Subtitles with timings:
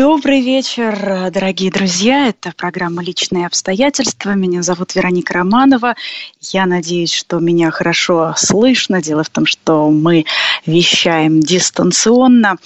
[0.00, 2.28] Добрый вечер, дорогие друзья.
[2.28, 4.30] Это программа «Личные обстоятельства».
[4.30, 5.94] Меня зовут Вероника Романова.
[6.40, 9.02] Я надеюсь, что меня хорошо слышно.
[9.02, 10.24] Дело в том, что мы
[10.64, 12.56] вещаем дистанционно.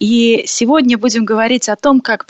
[0.00, 2.26] И сегодня будем говорить о том, как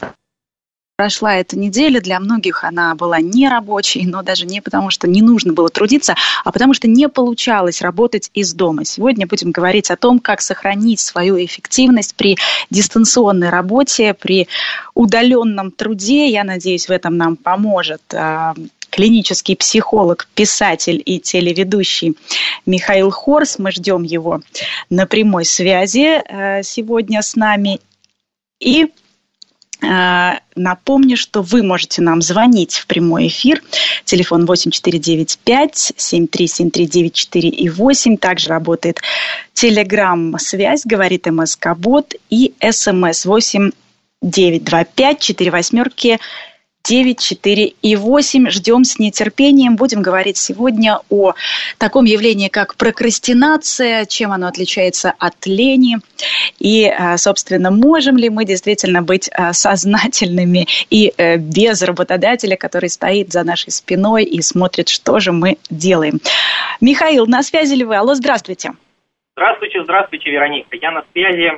[1.02, 5.52] прошла эта неделя, для многих она была нерабочей, но даже не потому, что не нужно
[5.52, 8.84] было трудиться, а потому что не получалось работать из дома.
[8.84, 12.38] Сегодня будем говорить о том, как сохранить свою эффективность при
[12.70, 14.46] дистанционной работе, при
[14.94, 16.28] удаленном труде.
[16.28, 18.54] Я надеюсь, в этом нам поможет а,
[18.88, 22.16] клинический психолог, писатель и телеведущий
[22.64, 23.58] Михаил Хорс.
[23.58, 24.40] Мы ждем его
[24.88, 27.80] на прямой связи э, сегодня с нами.
[28.60, 28.92] И
[29.82, 33.62] напомню, что вы можете нам звонить в прямой эфир.
[34.04, 38.16] Телефон 8495 737394 и 8.
[38.16, 39.00] Также работает
[39.52, 43.70] телеграм-связь, говорит МСК-бот и СМС 8
[44.22, 46.18] 925 4 восьмерки
[46.84, 48.50] 9, 4 и 8.
[48.50, 49.76] Ждем с нетерпением.
[49.76, 51.34] Будем говорить сегодня о
[51.78, 55.98] таком явлении, как прокрастинация, чем оно отличается от лени.
[56.58, 62.90] И, э, собственно, можем ли мы действительно быть э, сознательными и э, без работодателя, который
[62.90, 66.20] стоит за нашей спиной и смотрит, что же мы делаем.
[66.80, 67.96] Михаил, на связи ли вы?
[67.96, 68.72] Алло, здравствуйте.
[69.36, 70.76] Здравствуйте, здравствуйте, Вероника.
[70.76, 71.52] Я на связи.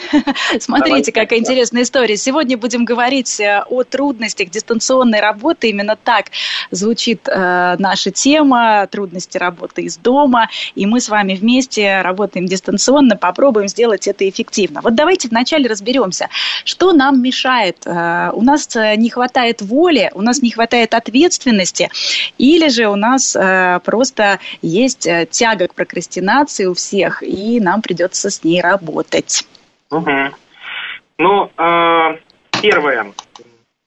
[0.60, 2.16] Смотрите, какая интересная история.
[2.16, 5.68] Сегодня будем говорить э, о трудностях дистанционной работы.
[5.70, 6.26] Именно так
[6.70, 10.48] звучит э, наша тема трудности работы из дома.
[10.74, 14.80] И мы с вами вместе работаем дистанционно, попробуем сделать это эффективно.
[14.82, 16.28] Вот давайте вначале разберемся,
[16.64, 17.86] что нам мешает.
[17.86, 21.90] Э, у нас э, не хватает воли, у нас не хватает ответственности,
[22.38, 27.82] или же у нас э, просто есть э, тяга к прокрастинации у всех, и нам
[27.82, 29.44] придется с ней работать.
[29.92, 30.34] Угу.
[31.18, 32.18] Ну, э,
[32.62, 33.12] первое,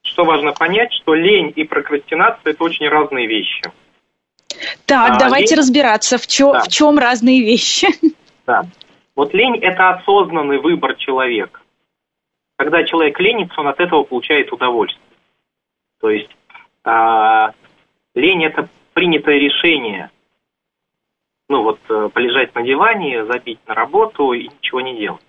[0.03, 3.63] что важно понять, что лень и прокрастинация– это очень разные вещи.
[4.85, 5.59] Так, а, давайте лень...
[5.59, 6.59] разбираться, в, чё, да.
[6.61, 7.87] в чем разные вещи.
[8.45, 8.63] Да.
[9.15, 11.61] Вот лень– это осознанный выбор человека.
[12.57, 15.01] Когда человек ленится, он от этого получает удовольствие.
[15.99, 16.29] То есть
[16.83, 17.47] э,
[18.13, 20.11] лень– это принятое решение.
[21.49, 25.24] Ну вот, э, полежать на диване, забить на работу и ничего не делать.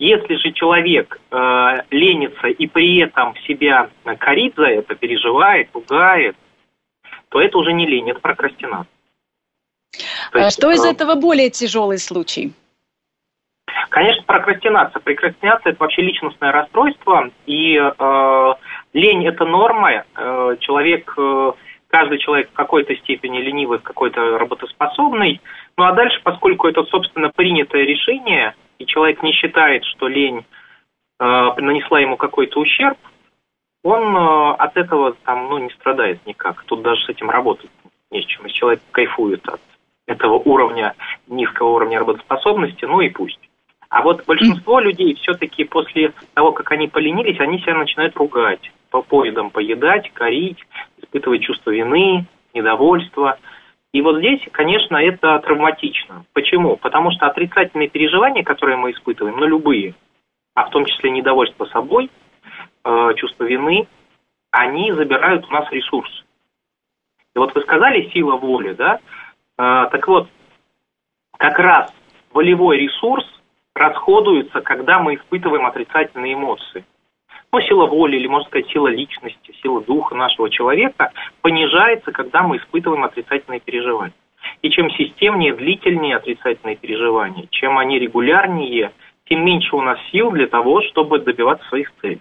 [0.00, 1.36] Если же человек э,
[1.90, 6.36] ленится и при этом себя корит за это, переживает, пугает,
[7.28, 8.90] то это уже не лень, это прокрастинация.
[10.32, 12.54] То а есть, Что из э, этого более тяжелый случай?
[13.90, 15.00] Конечно, прокрастинация.
[15.00, 18.54] Прокрастинация– это вообще личностное расстройство, и э,
[18.94, 20.04] лень– это норма.
[20.16, 21.52] Э, человек, э,
[21.88, 25.42] каждый человек в какой-то степени ленивый, в какой-то работоспособный.
[25.76, 31.24] Ну а дальше, поскольку это, собственно, принятое решение– и человек не считает, что лень э,
[31.58, 32.96] нанесла ему какой-то ущерб,
[33.84, 36.64] он э, от этого там, ну, не страдает никак.
[36.64, 37.70] Тут даже с этим работать
[38.10, 38.46] не с чем.
[38.46, 39.60] Если человек кайфует от
[40.06, 40.94] этого уровня,
[41.28, 43.38] низкого уровня работоспособности, ну и пусть.
[43.90, 49.02] А вот большинство людей все-таки после того, как они поленились, они себя начинают ругать, по
[49.02, 50.64] поедам поедать, корить,
[51.02, 52.24] испытывать чувство вины,
[52.54, 53.38] недовольства–
[53.92, 56.24] и вот здесь, конечно, это травматично.
[56.32, 56.76] Почему?
[56.76, 59.94] Потому что отрицательные переживания, которые мы испытываем, ну, любые,
[60.54, 62.08] а в том числе недовольство собой,
[62.84, 63.88] э, чувство вины,
[64.52, 66.24] они забирают у нас ресурс.
[67.34, 69.00] И вот вы сказали сила воли, да?
[69.58, 70.28] Э, так вот,
[71.36, 71.92] как раз
[72.32, 73.24] волевой ресурс
[73.74, 76.84] расходуется, когда мы испытываем отрицательные эмоции
[77.52, 81.12] ну, сила воли или, можно сказать, сила личности, сила духа нашего человека
[81.42, 84.14] понижается, когда мы испытываем отрицательные переживания.
[84.62, 88.92] И чем системнее, длительнее отрицательные переживания, чем они регулярнее,
[89.26, 92.20] тем меньше у нас сил для того, чтобы добиваться своих целей.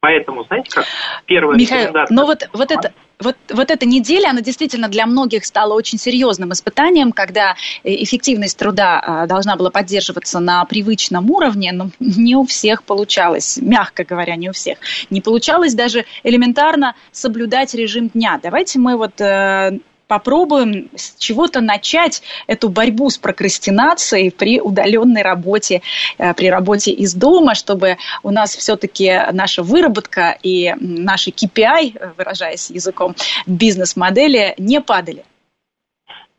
[0.00, 0.84] Поэтому, знаете, как
[1.26, 5.74] первая Михаил, но вот, вот это, вот, вот эта неделя, она действительно для многих стала
[5.74, 11.90] очень серьезным испытанием, когда э, эффективность труда а, должна была поддерживаться на привычном уровне, но
[11.98, 14.78] не у всех получалось, мягко говоря, не у всех.
[15.10, 18.38] Не получалось даже элементарно соблюдать режим дня.
[18.40, 25.82] Давайте мы вот э, попробуем с чего-то начать эту борьбу с прокрастинацией при удаленной работе,
[26.18, 32.12] э, при работе из дома, чтобы у нас все-таки наша выработка и наши KPI, э,
[32.16, 33.14] выражаясь языком
[33.46, 35.24] бизнес-модели, не падали.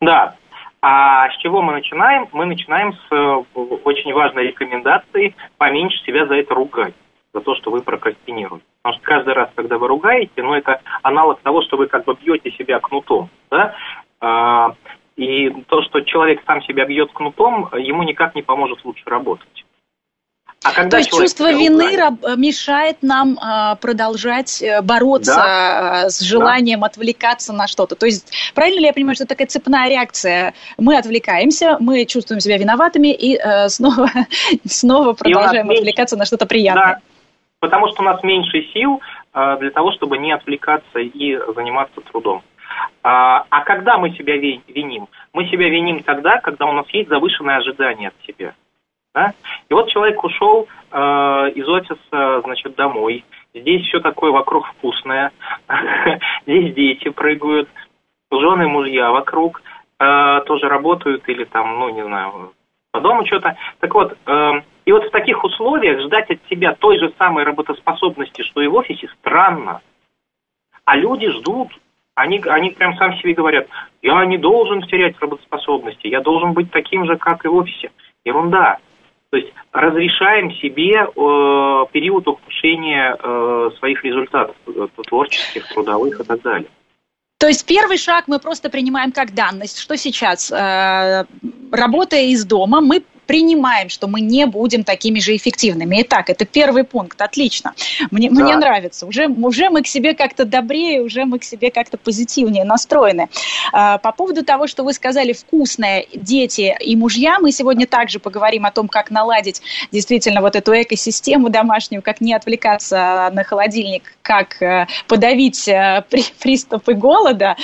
[0.01, 0.35] Да,
[0.81, 2.29] А с чего мы начинаем?
[2.31, 3.43] Мы начинаем с э,
[3.83, 6.93] очень важной рекомендации поменьше себя за это ругать,
[7.33, 8.63] за то, что вы прокрастинируете.
[8.81, 12.15] Потому что каждый раз, когда вы ругаете, ну, это аналог того, что вы как бы
[12.15, 13.75] бьете себя кнутом, да?
[14.21, 14.73] А,
[15.17, 19.65] и то, что человек сам себя бьет кнутом, ему никак не поможет лучше работать.
[20.63, 26.03] А когда То есть чувство вины раб- мешает нам э, продолжать э, бороться да.
[26.05, 26.87] э, с желанием да.
[26.87, 27.95] отвлекаться на что-то.
[27.95, 30.53] То есть правильно ли я понимаю, что это такая цепная реакция?
[30.77, 34.09] Мы отвлекаемся, мы чувствуем себя виноватыми и э, снова,
[34.65, 36.95] снова продолжаем и отвлекаться на что-то приятное.
[36.95, 36.99] Да,
[37.59, 39.01] потому что у нас меньше сил
[39.33, 42.43] э, для того, чтобы не отвлекаться и заниматься трудом.
[43.03, 45.07] А, а когда мы себя виним?
[45.33, 48.53] Мы себя виним тогда, когда у нас есть завышенное ожидание от себя.
[49.13, 49.33] Да?
[49.69, 50.97] И вот человек ушел э,
[51.55, 53.25] из офиса, значит, домой.
[53.53, 55.31] Здесь все такое вокруг вкусное.
[56.43, 57.69] Здесь дети прыгают,
[58.31, 59.61] жены, мужья вокруг
[59.99, 62.53] э, тоже работают или там, ну, не знаю,
[62.91, 63.57] по дому что-то.
[63.79, 68.41] Так вот, э, и вот в таких условиях ждать от себя той же самой работоспособности,
[68.41, 69.81] что и в офисе, странно.
[70.83, 71.67] А люди ждут.
[72.15, 73.67] Они, они прям сам себе говорят,
[74.01, 77.91] я не должен терять работоспособности, я должен быть таким же, как и в офисе.
[78.25, 78.79] Ерунда.
[79.29, 86.41] То есть разрешаем себе э, период ухудшения э, своих результатов э, творческих, трудовых и так
[86.41, 86.67] далее.
[87.37, 91.25] То есть первый шаг мы просто принимаем как данность, что сейчас, э,
[91.71, 96.01] работая из дома, мы принимаем, что мы не будем такими же эффективными.
[96.01, 97.21] Итак, это первый пункт.
[97.21, 97.75] Отлично.
[98.09, 98.43] Мне, да.
[98.43, 99.05] мне нравится.
[99.05, 103.29] Уже, уже мы к себе как-то добрее, уже мы к себе как-то позитивнее настроены.
[103.71, 108.65] А, по поводу того, что вы сказали, вкусное, дети и мужья, мы сегодня также поговорим
[108.65, 109.61] о том, как наладить
[109.91, 116.23] действительно вот эту экосистему домашнюю, как не отвлекаться на холодильник, как э, подавить э, при,
[116.41, 117.57] приступы голода,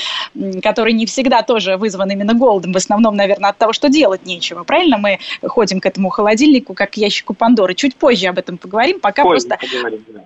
[0.62, 4.64] которые не всегда тоже вызваны именно голодом, в основном, наверное, от того, что делать нечего.
[4.64, 5.00] Правильно?
[5.00, 5.18] Мы
[5.56, 7.76] подходим к этому холодильнику, как к ящику Пандоры.
[7.76, 9.58] Чуть позже об этом поговорим, пока позже просто...
[9.66, 10.20] Поговорим, да.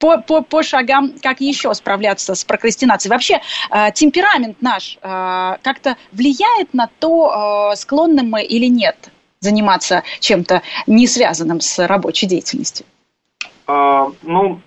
[0.00, 3.12] По, по, по шагам, как еще справляться с прокрастинацией.
[3.12, 3.40] Вообще,
[3.70, 9.10] э, темперамент наш э, как-то влияет на то, э, склонны мы или нет
[9.40, 12.86] заниматься чем-то не связанным с рабочей деятельностью?
[13.66, 14.60] Э, ну,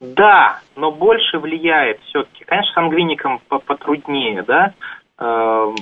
[0.00, 2.44] да, но больше влияет все-таки.
[2.44, 4.74] Конечно, сангвиникам потруднее, да,
[5.18, 5.74] э,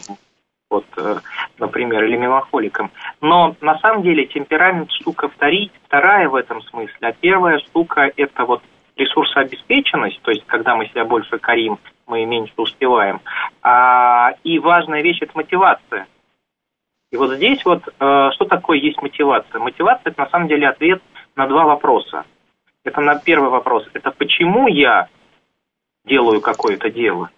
[0.71, 1.17] вот, э,
[1.59, 2.91] например, или меланхоликом.
[3.21, 8.45] Но на самом деле темперамент штука вторить, вторая в этом смысле, а первая штука это
[8.45, 8.63] вот
[8.97, 13.21] ресурсообеспеченность, то есть когда мы себя больше корим, мы меньше успеваем.
[13.63, 16.07] А, и важная вещь это мотивация.
[17.13, 19.61] И вот здесь вот э, что такое есть мотивация?
[19.61, 21.03] Мотивация это на самом деле ответ
[21.37, 22.25] на два вопроса.
[22.85, 23.89] Это на первый вопрос.
[23.93, 25.09] Это почему я
[26.05, 27.31] делаю какое-то дело.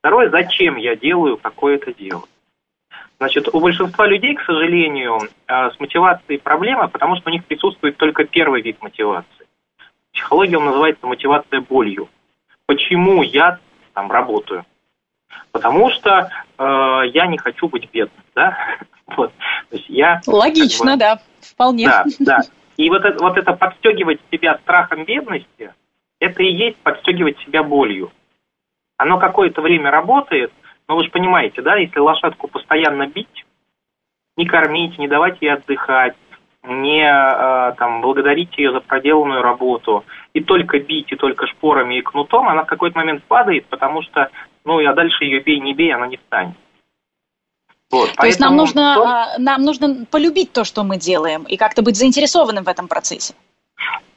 [0.00, 2.24] Второе, зачем я делаю какое-то дело.
[3.18, 7.96] Значит, у большинства людей, к сожалению, э, с мотивацией проблема, потому что у них присутствует
[7.96, 9.46] только первый вид мотивации.
[10.12, 12.08] Психология он называется мотивация болью.
[12.66, 13.58] Почему я
[13.94, 14.66] там работаю?
[15.50, 18.56] Потому что э, я не хочу быть бедным, да?
[19.16, 19.32] Вот.
[19.70, 21.86] То есть я, Логично, как бы, да, вполне.
[21.86, 22.40] Да, да.
[22.76, 25.72] И вот это, вот это подстегивать себя страхом бедности,
[26.18, 28.10] это и есть подстегивать себя болью.
[28.96, 30.52] Оно какое-то время работает–
[30.88, 33.44] но вы же понимаете, да, если лошадку постоянно бить,
[34.36, 36.14] не кормить, не давать ей отдыхать,
[36.62, 42.02] не э, там, благодарить ее за проделанную работу, и только бить, и только шпорами и
[42.02, 44.30] кнутом, она в какой-то момент падает, потому что,
[44.64, 46.56] ну, а дальше ее бей, не бей, она не встанет.
[47.90, 49.02] Вот, то есть нам нужно, то...
[49.04, 53.34] А, нам нужно полюбить то, что мы делаем, и как-то быть заинтересованным в этом процессе.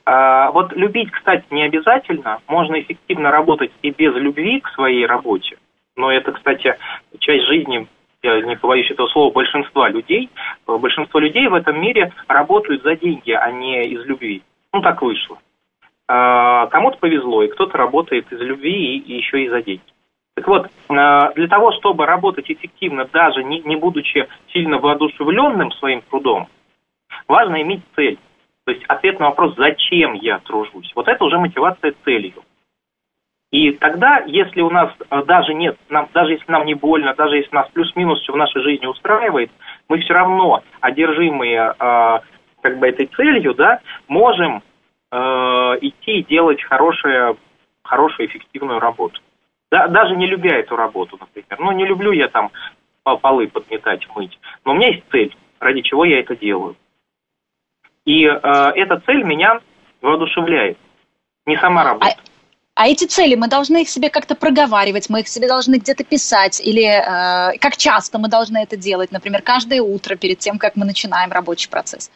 [0.06, 2.40] А, вот любить, кстати, не обязательно.
[2.48, 5.58] Можно эффективно работать и без любви к своей работе.
[6.00, 6.78] Но это, кстати,
[7.20, 7.86] часть жизни,
[8.24, 10.30] я не побоюсь этого слова, большинства людей.
[10.66, 14.42] Большинство людей в этом мире работают за деньги, а не из любви.
[14.72, 15.38] Ну, так вышло.
[16.08, 19.84] А, кому-то повезло, и кто-то работает из любви и еще и за деньги.
[20.38, 26.02] Так вот, а, для того, чтобы работать эффективно, даже не, не будучи сильно воодушевленным своим
[26.04, 26.48] трудом,
[27.28, 28.18] важно иметь цель.
[28.66, 30.94] То есть ответ на вопрос, зачем я тружусь.
[30.96, 32.42] Вот это уже мотивация целью.
[33.52, 37.38] И тогда, если у нас э, даже нет, нам, даже если нам не больно, даже
[37.38, 39.50] если нас плюс-минус все в нашей жизни устраивает,
[39.88, 42.20] мы все равно, одержимые э,
[42.62, 44.62] как бы этой целью, да, можем
[45.12, 45.18] э,
[45.82, 47.38] идти и делать хорошую,
[47.84, 49.20] хорошую, эффективную работу.
[49.72, 51.60] Да, даже не любя эту работу, например.
[51.60, 52.52] Ну, не люблю я там
[53.04, 54.38] полы подметать, мыть.
[54.64, 56.76] Но у меня есть цель, ради чего я это делаю.
[58.06, 58.38] И э,
[58.76, 59.60] эта цель меня
[60.02, 60.78] воодушевляет.
[61.48, 62.16] Не сама работа.
[62.16, 62.30] А
[62.88, 66.84] эти цели мы должны их себе как-то проговаривать, мы их себе должны где-то писать, или
[66.84, 71.32] э, как часто мы должны это делать, например, каждое утро перед тем, как мы начинаем
[71.32, 72.12] рабочий процесс.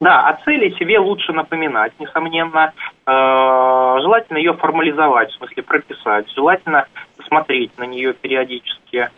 [0.00, 2.72] Да, о цели себе лучше напоминать, несомненно.
[3.06, 6.28] Э, желательно ее формализовать, в смысле прописать.
[6.34, 6.86] Желательно
[7.26, 9.10] смотреть на нее периодически,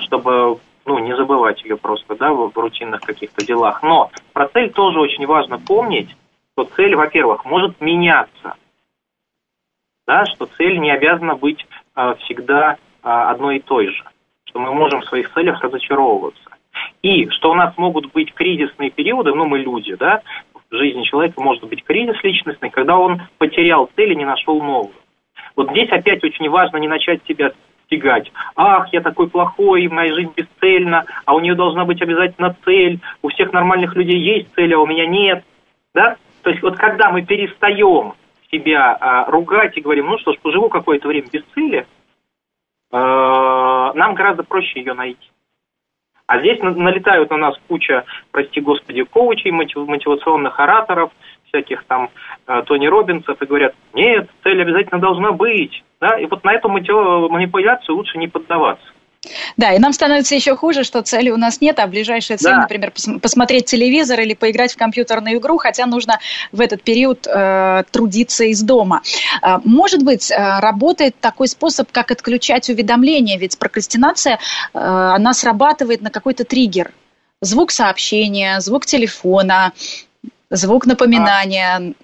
[0.00, 3.82] чтобы ну, не забывать ее просто, да, в рутинных каких-то делах.
[3.82, 6.16] Но про цель тоже очень важно помнить,
[6.52, 8.54] что цель, во-первых, может меняться,
[10.06, 11.66] да, что цель не обязана быть
[11.96, 14.04] э, всегда э, одной и той же,
[14.44, 16.42] что мы можем в своих целях разочаровываться.
[17.02, 20.22] И что у нас могут быть кризисные периоды, ну, мы люди, да,
[20.70, 24.94] в жизни человека может быть кризис личностный, когда он потерял цель и не нашел новую.
[25.54, 27.52] Вот здесь опять очень важно не начать себя
[27.86, 28.32] стигать.
[28.56, 33.00] Ах, я такой плохой, моя жизнь бесцельна, а у нее должна быть обязательно цель.
[33.20, 35.44] У всех нормальных людей есть цель, а у меня нет.
[35.94, 36.16] Да?
[36.42, 38.14] То есть вот когда мы перестаем
[38.52, 41.86] себя а, ругать и говорим, ну что ж, поживу какое-то время без цели,
[42.90, 45.30] а, нам гораздо проще ее найти.
[46.26, 51.10] А здесь налетают на нас куча, прости господи, коучей, мотивационных ораторов,
[51.48, 52.08] всяких там
[52.46, 55.84] э, Тони Робинсов и говорят, нет, цель обязательно должна быть.
[56.00, 56.18] Да?
[56.18, 58.86] И вот на эту манипуляцию лучше не поддаваться.
[59.56, 62.62] Да, и нам становится еще хуже, что цели у нас нет, а ближайшая цель, да.
[62.62, 66.18] например, пос- посмотреть телевизор или поиграть в компьютерную игру, хотя нужно
[66.50, 69.02] в этот период э, трудиться из дома.
[69.40, 76.02] Э, может быть, э, работает такой способ, как отключать уведомления, ведь прокрастинация, э, она срабатывает
[76.02, 76.90] на какой-то триггер.
[77.40, 79.72] Звук сообщения, звук телефона,
[80.50, 81.94] звук напоминания.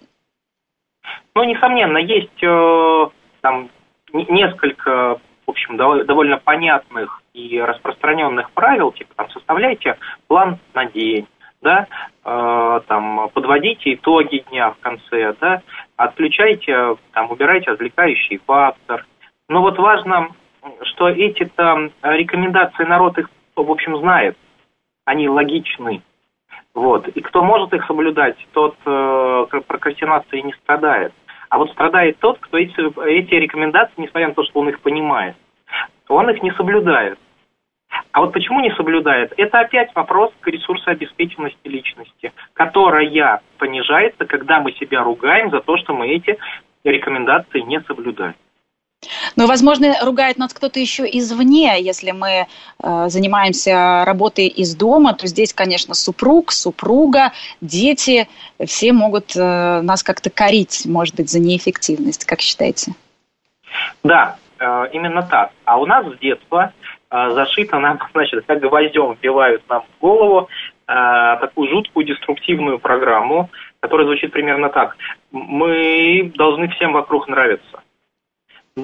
[1.35, 3.07] Ну, несомненно, есть э,
[3.41, 3.71] там
[4.13, 11.27] несколько в общем, довольно понятных и распространенных правил, типа там составляйте план на день,
[11.63, 11.87] да,
[12.23, 15.63] э, там подводите итоги дня в конце, да,
[15.97, 19.07] отключайте, там убирайте отвлекающий фактор.
[19.49, 20.29] Но вот важно,
[20.83, 24.37] что эти там рекомендации народ их, в общем, знает,
[25.07, 26.03] они логичны.
[26.75, 27.09] Вот.
[27.09, 31.15] И кто может их соблюдать, тот э, прокрастинацией не страдает.
[31.51, 32.75] А вот страдает тот, кто эти,
[33.09, 35.37] эти рекомендации, несмотря на то, что он их понимает,
[36.09, 37.19] он их не соблюдает.
[38.13, 39.33] А вот почему не соблюдает?
[39.37, 45.95] Это опять вопрос к ресурсообеспеченности личности, которая понижается, когда мы себя ругаем за то, что
[45.95, 46.39] мы эти
[46.85, 48.35] рекомендации не соблюдаем.
[49.37, 51.81] Но, возможно, ругает нас кто-то еще извне.
[51.81, 52.47] Если мы
[52.83, 58.29] э, занимаемся работой из дома, то здесь, конечно, супруг, супруга, дети,
[58.65, 62.25] все могут э, нас как-то корить, может быть, за неэффективность.
[62.25, 62.93] Как считаете?
[64.03, 65.51] Да, э, именно так.
[65.65, 66.73] А у нас с детства
[67.11, 70.49] э, зашито нам, значит, как гвоздем вбивают нам в голову
[70.87, 73.51] э, такую жуткую деструктивную программу,
[73.81, 74.97] которая звучит примерно так.
[75.31, 77.83] Мы должны всем вокруг нравиться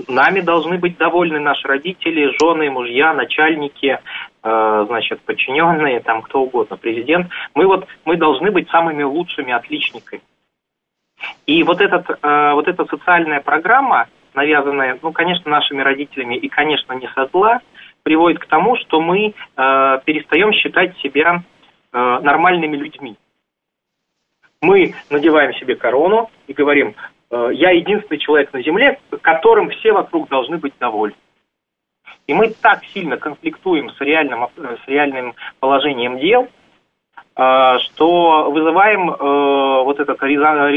[0.08, 3.98] Нами должны быть довольны наши родители, жены, мужья, начальники,
[4.42, 7.28] э, значит, подчиненные, там кто угодно, президент.
[7.54, 10.22] Мы вот, мы должны быть самыми лучшими отличниками.
[11.46, 16.92] И вот, этот, э, вот эта социальная программа, навязанная, ну, конечно, нашими родителями и, конечно,
[16.94, 17.60] не со зла,
[18.02, 21.42] приводит к тому, что мы э, перестаем считать себя
[21.92, 23.16] э, нормальными людьми.
[24.60, 26.94] Мы надеваем себе корону и говорим,
[27.31, 31.16] я единственный человек на Земле, которым все вокруг должны быть довольны.
[32.26, 36.49] И мы так сильно конфликтуем с реальным, э, с реальным положением дел,
[37.37, 39.11] э, что вызываем
[39.85, 40.19] вот этот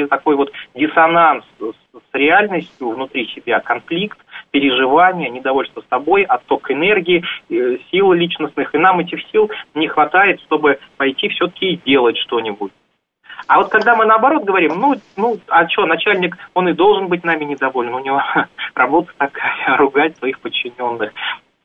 [0.09, 4.17] такой вот диссонанс с реальностью внутри себя, конфликт,
[4.51, 7.23] переживания, недовольство собой, отток энергии,
[7.91, 12.71] силы личностных, и нам этих сил не хватает, чтобы пойти все-таки и делать что-нибудь.
[13.45, 17.23] А вот когда мы наоборот говорим, ну, ну, а что, начальник, он и должен быть
[17.23, 18.21] нами недоволен, у него
[18.75, 21.13] работа такая, ругать своих подчиненных.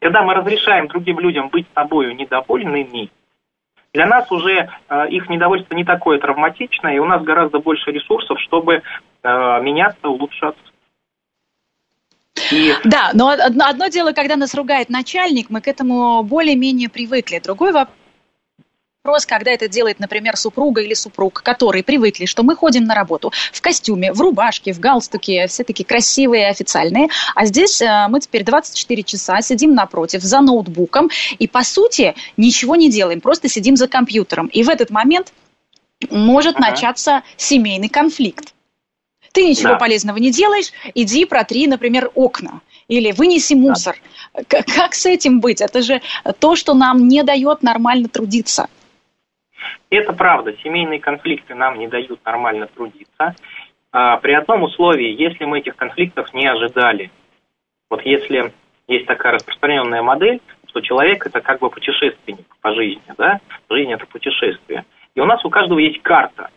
[0.00, 3.10] Когда мы разрешаем другим людям быть собой недовольными,
[3.94, 8.40] для нас уже э, их недовольство не такое травматичное, и у нас гораздо больше ресурсов,
[8.40, 8.82] чтобы
[9.22, 10.62] э, меняться, улучшаться.
[12.50, 12.72] И...
[12.84, 17.38] Да, но одно дело, когда нас ругает начальник, мы к этому более-менее привыкли.
[17.38, 17.96] Другой вопрос
[19.04, 23.32] вопрос, когда это делает, например, супруга или супруг, которые привыкли, что мы ходим на работу
[23.52, 28.44] в костюме, в рубашке, в галстуке, все такие красивые, официальные, а здесь э, мы теперь
[28.44, 33.88] 24 часа сидим напротив за ноутбуком и, по сути, ничего не делаем, просто сидим за
[33.88, 34.46] компьютером.
[34.46, 35.32] И в этот момент
[36.08, 36.70] может ага.
[36.70, 38.54] начаться семейный конфликт.
[39.32, 39.78] Ты ничего да.
[39.78, 43.96] полезного не делаешь, иди протри, например, окна или вынеси мусор.
[44.32, 44.62] Да.
[44.62, 45.60] Как с этим быть?
[45.60, 46.00] Это же
[46.38, 48.68] то, что нам не дает нормально трудиться.
[49.90, 53.34] Это правда, семейные конфликты нам не дают нормально трудиться.
[53.92, 57.10] а, при одном условии, если мы этих конфликтов не ожидали.
[57.90, 58.52] Вот если
[58.88, 64.06] есть такая распространенная модель, что человек это как бы путешественник по жизни, да, жизнь это
[64.06, 64.86] путешествие.
[65.14, 66.48] И у нас у каждого есть карта.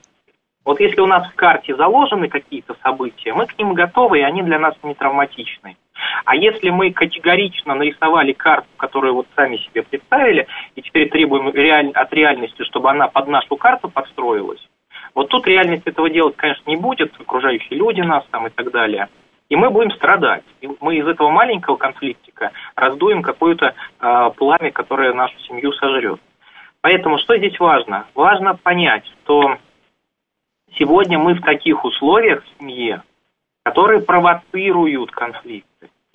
[0.63, 4.41] Вот если у нас в карте заложены какие-то события, мы к ним готовы, и они
[4.41, 5.77] для нас не травматичны.
[6.25, 11.91] А если мы категорично нарисовали карту, которую вот сами себе представили, и теперь требуем реаль...
[11.91, 14.65] от реальности, чтобы она под нашу карту подстроилась,
[15.13, 19.07] вот тут реальность этого делать, конечно, не будет, окружающие люди нас там и так далее.
[19.49, 20.43] И мы будем страдать.
[20.61, 26.19] И мы из этого маленького конфликтика раздуем какое-то э, пламя, которое нашу семью сожрет.
[26.81, 28.07] Поэтому что здесь важно?
[28.15, 29.57] Важно понять, что
[30.77, 33.03] сегодня мы в таких условиях в семье,
[33.63, 35.65] которые провоцируют конфликты.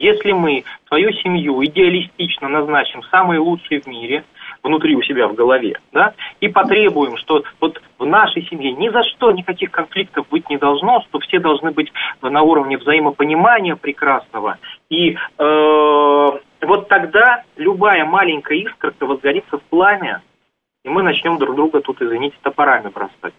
[0.00, 4.24] Если мы свою семью идеалистично назначим самой лучшей в мире,
[4.62, 9.04] внутри у себя в голове, да, и потребуем, что вот в нашей семье ни за
[9.04, 11.92] что никаких конфликтов быть не должно, что все должны быть
[12.22, 14.56] на уровне взаимопонимания прекрасного.
[14.88, 20.22] И э, вот тогда любая маленькая искорка возгорится в пламя,
[20.82, 23.34] и мы начнем друг друга тут, извините, топорами бросать.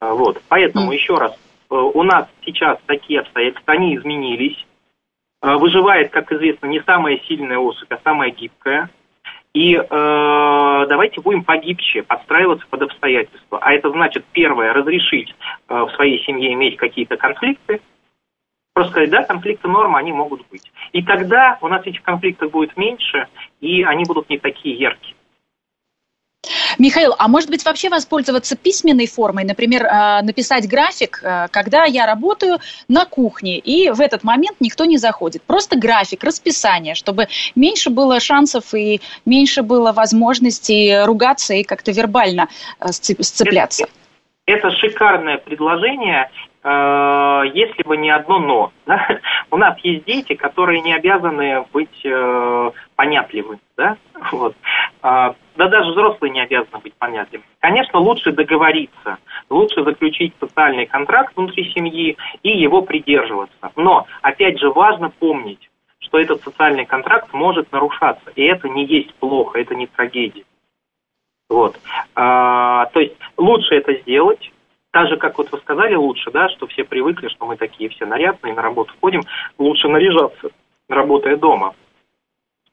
[0.00, 0.42] Э, вот.
[0.48, 0.94] Поэтому, mm.
[0.94, 1.38] еще раз,
[1.70, 4.56] э, у нас сейчас такие обстоятельства, они изменились.
[5.44, 8.88] Э, выживает, как известно, не самая сильная особь, а самая гибкая.
[9.52, 13.58] И э, давайте будем погибче, подстраиваться под обстоятельства.
[13.60, 15.34] А это значит, первое, разрешить
[15.68, 17.82] э, в своей семье иметь какие-то конфликты.
[18.72, 20.72] Просто сказать, да, конфликты норма, они могут быть.
[20.92, 23.28] И тогда у нас этих конфликтов будет меньше,
[23.60, 25.13] и они будут не такие яркие.
[26.84, 32.04] Михаил, а может быть вообще воспользоваться письменной формой, например, э, написать график, э, когда я
[32.04, 35.42] работаю на кухне, и в этот момент никто не заходит.
[35.44, 42.48] Просто график, расписание, чтобы меньше было шансов и меньше было возможностей ругаться и как-то вербально
[42.80, 43.86] э, сцепляться.
[44.44, 46.28] Это, шикарное предложение,
[46.66, 48.72] если бы не одно но.
[48.86, 49.20] Да?
[49.50, 53.60] У нас есть дети, которые не обязаны быть э, понятливыми.
[53.76, 53.96] Да?
[54.32, 54.54] Вот.
[55.00, 57.46] А, да даже взрослые не обязаны быть понятливыми.
[57.60, 59.18] Конечно, лучше договориться,
[59.50, 63.72] лучше заключить социальный контракт внутри семьи и его придерживаться.
[63.76, 68.30] Но, опять же, важно помнить, что этот социальный контракт может нарушаться.
[68.34, 70.44] И это не есть плохо, это не трагедия.
[71.48, 71.78] Вот.
[72.14, 74.50] А, то есть лучше это сделать,
[74.90, 78.06] так же, как вот вы сказали, лучше, да, что все привыкли, что мы такие все
[78.06, 79.22] нарядные, на работу ходим,
[79.58, 80.50] лучше наряжаться,
[80.88, 81.74] работая дома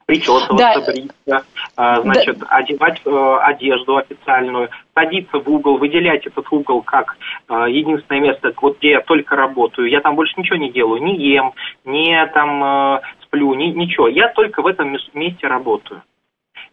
[0.06, 0.80] причесываться, да.
[0.80, 2.46] бриться, а, значит, да.
[2.48, 7.16] одевать э, одежду официальную, садиться в угол, выделять этот угол как
[7.48, 9.88] э, единственное место, вот где я только работаю.
[9.88, 11.52] Я там больше ничего не делаю, не ем,
[11.84, 12.62] не там
[12.96, 14.08] э, сплю, ни, ничего.
[14.08, 16.02] Я только в этом месте работаю.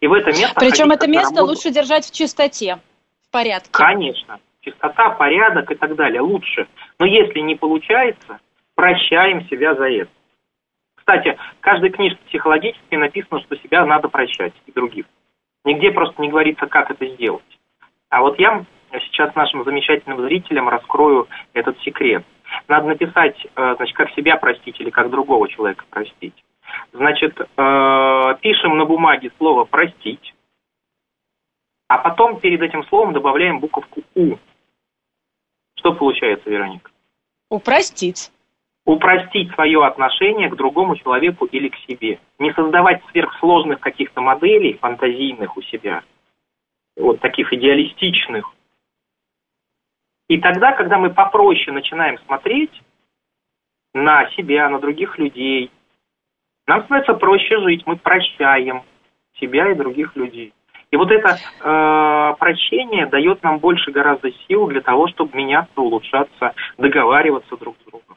[0.00, 0.54] И в это место...
[0.58, 1.52] Причем это место работу.
[1.52, 2.78] лучше держать в чистоте,
[3.26, 3.70] в порядке.
[3.70, 4.40] Конечно.
[4.60, 6.66] Чистота, порядок и так далее лучше.
[6.98, 8.40] Но если не получается,
[8.74, 10.10] прощаем себя за это.
[11.10, 15.06] Кстати, в каждой книжке психологически написано, что себя надо прощать и других.
[15.64, 17.42] Нигде просто не говорится, как это сделать.
[18.10, 22.24] А вот я сейчас нашим замечательным зрителям раскрою этот секрет.
[22.68, 26.44] Надо написать, э, значит, как себя простить или как другого человека простить.
[26.92, 30.34] Значит, э, пишем на бумаге слово «простить»,
[31.88, 34.36] а потом перед этим словом добавляем буковку «у».
[35.76, 36.92] Что получается, Вероника?
[37.48, 38.30] Упростить
[38.92, 42.18] упростить свое отношение к другому человеку или к себе.
[42.40, 46.02] Не создавать сверхсложных каких-то моделей фантазийных у себя,
[46.96, 48.52] вот таких идеалистичных.
[50.28, 52.82] И тогда, когда мы попроще начинаем смотреть
[53.94, 55.70] на себя, на других людей,
[56.66, 58.82] нам становится проще жить, мы прощаем
[59.34, 60.52] себя и других людей.
[60.90, 66.54] И вот это э, прощение дает нам больше гораздо сил для того, чтобы меняться, улучшаться,
[66.76, 68.16] договариваться друг с другом.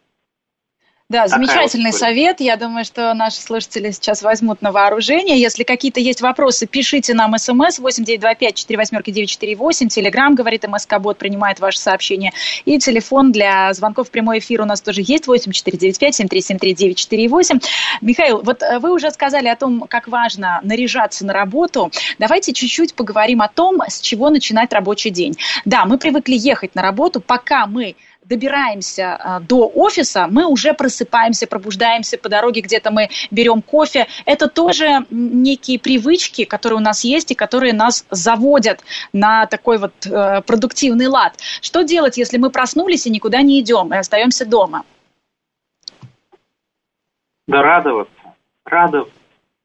[1.13, 2.41] Да, замечательный вот совет.
[2.41, 5.39] Я думаю, что наши слушатели сейчас возьмут на вооружение.
[5.39, 9.87] Если какие-то есть вопросы, пишите нам смс 8925 48 948.
[9.89, 12.33] Телеграмм, говорит МСК-бот, принимает ваши сообщения.
[12.65, 17.59] И телефон для звонков в прямой эфир у нас тоже есть 8495 7373 948.
[18.01, 21.91] Михаил, вот э, вы уже сказали о том, как важно наряжаться на работу.
[22.17, 25.37] Давайте чуть-чуть поговорим о том, с чего начинать рабочий день.
[25.63, 31.47] Да, мы привыкли ехать на работу, пока мы добираемся а, до офиса, мы уже просыпаемся,
[31.47, 34.07] пробуждаемся по дороге, где-то мы берем кофе.
[34.25, 38.81] Это тоже некие привычки, которые у нас есть и которые нас заводят
[39.11, 41.37] на такой вот э, продуктивный лад.
[41.61, 44.83] Что делать, если мы проснулись и никуда не идем, и остаемся дома?
[47.47, 48.13] Да радоваться,
[48.65, 49.13] радоваться.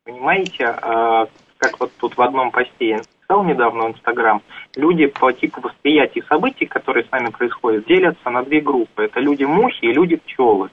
[0.04, 1.26] Понимаете, э,
[1.58, 4.42] как вот тут в одном посте написал недавно в Инстаграм,
[4.76, 9.04] люди по типу восприятия событий, которые с нами происходят, делятся на две группы.
[9.04, 10.70] Это люди-мухи и люди-пчелы.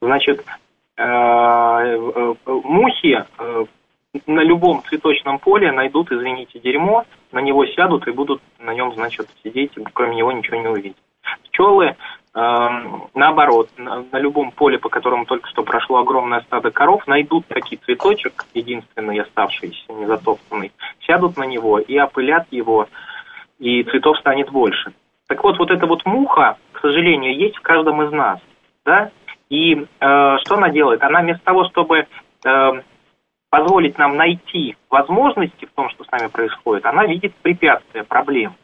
[0.00, 0.44] Значит,
[0.96, 3.24] э, э, мухи
[4.26, 9.28] на любом цветочном поле найдут, извините, дерьмо, на него сядут и будут на нем, значит,
[9.42, 10.96] сидеть, и кроме него ничего не увидеть.
[11.44, 11.96] Пчелы
[12.34, 17.78] наоборот, на, на любом поле, по которому только что прошло огромное стадо коров, найдут такой
[17.84, 22.88] цветочек, единственный оставшийся, незатоптанный, сядут на него и опылят его,
[23.58, 24.92] и цветов станет больше.
[25.28, 28.40] Так вот, вот эта вот муха, к сожалению, есть в каждом из нас,
[28.84, 29.10] да,
[29.50, 31.02] и э, что она делает?
[31.02, 32.06] Она вместо того, чтобы
[32.44, 32.72] э,
[33.50, 38.54] позволить нам найти возможности в том, что с нами происходит, она видит препятствия, проблемы.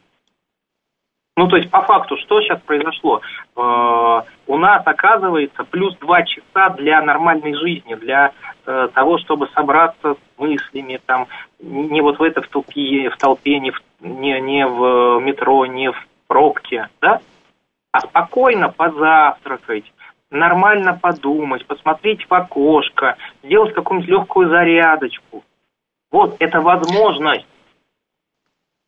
[1.39, 3.21] Ну, то есть, по факту, что сейчас произошло?
[3.55, 8.33] Э, у нас, оказывается, плюс два часа для нормальной жизни, для
[8.65, 11.27] э, того, чтобы собраться с мыслями, там,
[11.61, 15.89] не вот в это в толпе, в толпе не, в, не, не в метро, не
[15.89, 17.21] в пробке, да?
[17.93, 19.85] А спокойно позавтракать,
[20.29, 25.45] нормально подумать, посмотреть в окошко, сделать какую-нибудь легкую зарядочку.
[26.11, 27.47] Вот, это возможность.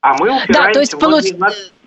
[0.02, 1.81] А мы упираемся да, то есть, в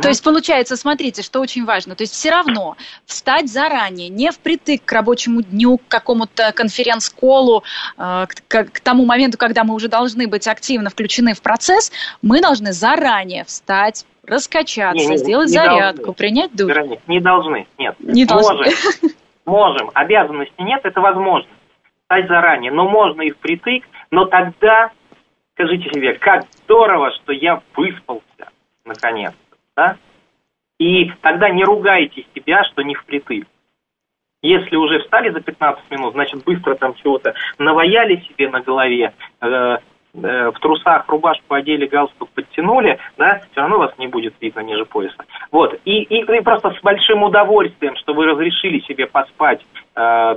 [0.00, 1.94] то есть получается, смотрите, что очень важно.
[1.94, 7.62] То есть все равно встать заранее, не впритык к рабочему дню, к какому-то конференц-колу,
[7.98, 12.40] э, к, к тому моменту, когда мы уже должны быть активно включены в процесс, мы
[12.40, 16.14] должны заранее встать, раскачаться, не, не, сделать не зарядку, должны.
[16.14, 16.68] принять душ.
[16.68, 17.94] Вероник, не должны, нет.
[18.00, 18.64] Не должны.
[18.64, 19.10] Можем,
[19.44, 19.90] можем.
[19.92, 21.50] Обязанности нет, это возможно.
[22.04, 24.90] Встать заранее, но можно и впритык, но тогда
[25.52, 28.48] скажите себе, как здорово, что я выспался,
[28.86, 29.34] наконец
[29.76, 29.96] да?
[30.78, 33.46] И тогда не ругайте себя, что не впритык.
[34.42, 39.46] Если уже встали за 15 минут, значит, быстро там чего-то наваяли себе на голове, э,
[39.46, 44.84] э, в трусах рубашку одели, галстук подтянули, да, все равно вас не будет видно ниже
[44.84, 45.24] пояса.
[45.52, 50.36] Вот, и, и, и просто с большим удовольствием, что вы разрешили себе поспать э,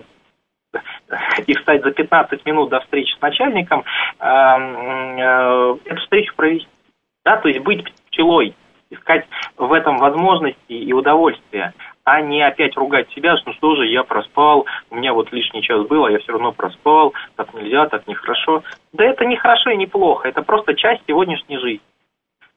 [1.48, 3.84] и встать за 15 минут до встречи с начальником,
[4.20, 6.68] э, э, эту встречу провести.
[7.24, 8.54] Да, то есть быть пчелой,
[8.90, 9.26] искать
[9.58, 14.04] в этом возможности и удовольствие, а не опять ругать себя, что ну что же, я
[14.04, 18.08] проспал, у меня вот лишний час был, а я все равно проспал, так нельзя, так
[18.08, 18.64] нехорошо.
[18.94, 21.82] Да это не хорошо и не плохо, это просто часть сегодняшней жизни.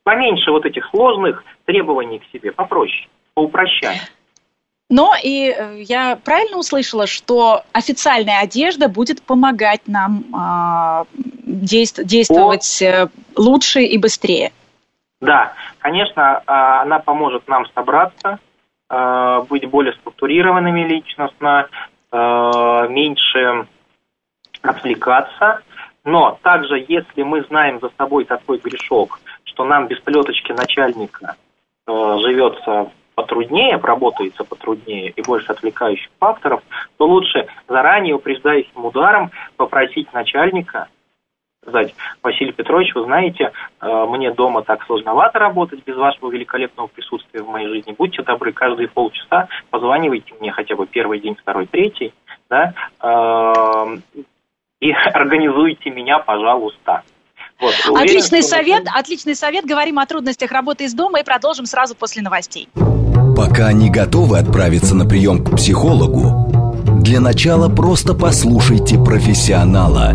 [0.03, 4.01] Поменьше вот этих сложных требований к себе, попроще, поупрощаем.
[4.91, 11.05] Но и э, я правильно услышала, что официальная одежда будет помогать нам э,
[11.45, 13.09] действовать О.
[13.37, 14.53] лучше и быстрее.
[15.21, 18.39] Да, конечно, а, она поможет нам собраться,
[18.89, 21.69] а, быть более структурированными личностно,
[22.13, 23.67] а, меньше
[24.63, 25.63] отвлекаться.
[26.05, 31.37] Но также, если мы знаем за собой такой грешок, что нам без плеточки начальника
[31.87, 36.63] живется потруднее, работается потруднее и больше отвлекающих факторов,
[36.97, 40.89] то лучше заранее упреждающим ударом попросить начальника
[41.69, 47.43] сказать, Василий Петрович, вы знаете, э, мне дома так сложновато работать без вашего великолепного присутствия
[47.43, 47.95] в моей жизни.
[47.97, 52.13] Будьте добры, каждые полчаса позванивайте мне хотя бы первый день, второй, третий,
[52.49, 53.99] да, э,
[54.81, 57.03] и организуйте меня, пожалуйста.
[57.61, 57.75] Вот.
[57.97, 59.01] Отличный совет, мы...
[59.01, 59.65] отличный совет.
[59.65, 62.69] Говорим о трудностях работы из дома и продолжим сразу после новостей.
[63.37, 66.49] Пока не готовы отправиться на прием к психологу,
[67.03, 70.15] для начала просто послушайте профессионала.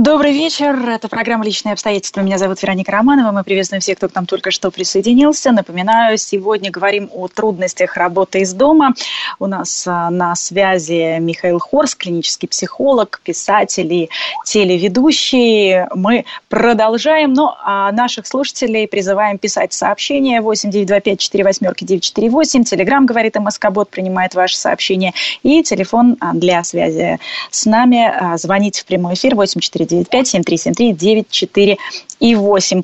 [0.00, 0.78] Добрый вечер.
[0.88, 2.20] Это программа «Личные обстоятельства».
[2.20, 3.32] Меня зовут Вероника Романова.
[3.32, 5.50] Мы приветствуем всех, кто к нам только что присоединился.
[5.50, 8.94] Напоминаю, сегодня говорим о трудностях работы из дома.
[9.40, 14.08] У нас а, на связи Михаил Хорс, клинический психолог, писатель и
[14.46, 15.84] телеведущий.
[15.92, 22.62] Мы продолжаем, но а наших слушателей призываем писать сообщения 8925 48 948.
[22.62, 25.12] Телеграмм говорит МСК-бот, принимает ваши сообщения.
[25.42, 27.18] И телефон а, для связи
[27.50, 28.36] с нами.
[28.36, 31.76] Звоните в прямой эфир 84 995-7373-94
[32.20, 32.82] и 8.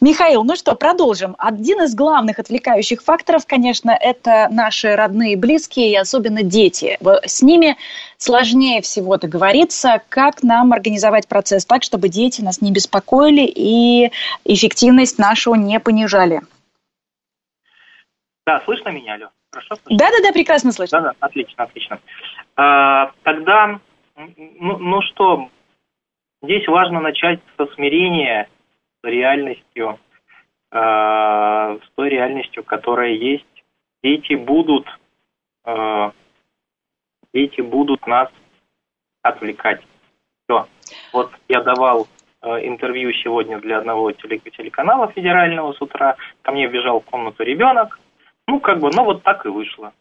[0.00, 1.36] Михаил, ну что, продолжим.
[1.38, 6.98] Один из главных отвлекающих факторов, конечно, это наши родные, близкие и особенно дети.
[7.26, 7.76] С ними
[8.16, 14.10] сложнее всего договориться, как нам организовать процесс так, чтобы дети нас не беспокоили и
[14.46, 16.40] эффективность нашу не понижали.
[18.46, 19.28] Да, слышно меня, Алло?
[19.52, 19.98] Хорошо слышно?
[19.98, 21.00] Да-да-да, прекрасно слышно.
[21.00, 22.00] Да-да, отлично, отлично.
[22.56, 23.80] А, тогда,
[24.16, 25.50] ну, ну что,
[26.42, 28.48] Здесь важно начать со смирения
[29.02, 29.98] с реальностью,
[30.72, 33.44] э, с той реальностью, которая есть.
[34.02, 34.86] Дети будут
[35.64, 36.10] э,
[37.32, 38.28] дети будут нас
[39.22, 39.82] отвлекать.
[40.44, 40.66] Все.
[41.12, 42.08] Вот я давал
[42.42, 46.16] э, интервью сегодня для одного телеканала федерального с утра.
[46.42, 47.98] Ко мне бежал в комнату ребенок.
[48.46, 49.92] Ну, как бы, ну вот так и вышло.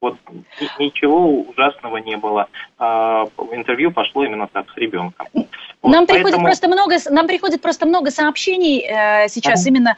[0.00, 0.16] Вот
[0.78, 2.46] ничего ужасного не было.
[2.78, 5.26] А, интервью пошло именно так с ребенком.
[5.34, 6.30] Вот, нам поэтому...
[6.30, 9.68] приходит просто много, нам приходит просто много сообщений э, сейчас ага.
[9.68, 9.96] именно,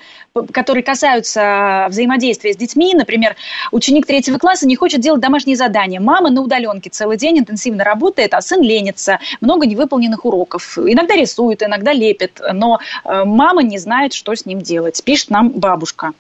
[0.52, 2.94] которые касаются взаимодействия с детьми.
[2.94, 3.36] Например,
[3.72, 6.00] ученик третьего класса не хочет делать домашние задания.
[6.00, 9.18] Мама на удаленке целый день интенсивно работает, а сын ленится.
[9.42, 10.78] Много невыполненных уроков.
[10.78, 15.04] Иногда рисует, иногда лепит, но э, мама не знает, что с ним делать.
[15.04, 16.12] Пишет нам бабушка.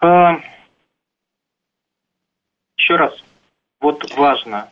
[0.00, 0.38] А
[2.94, 3.24] еще раз,
[3.80, 4.68] вот важно,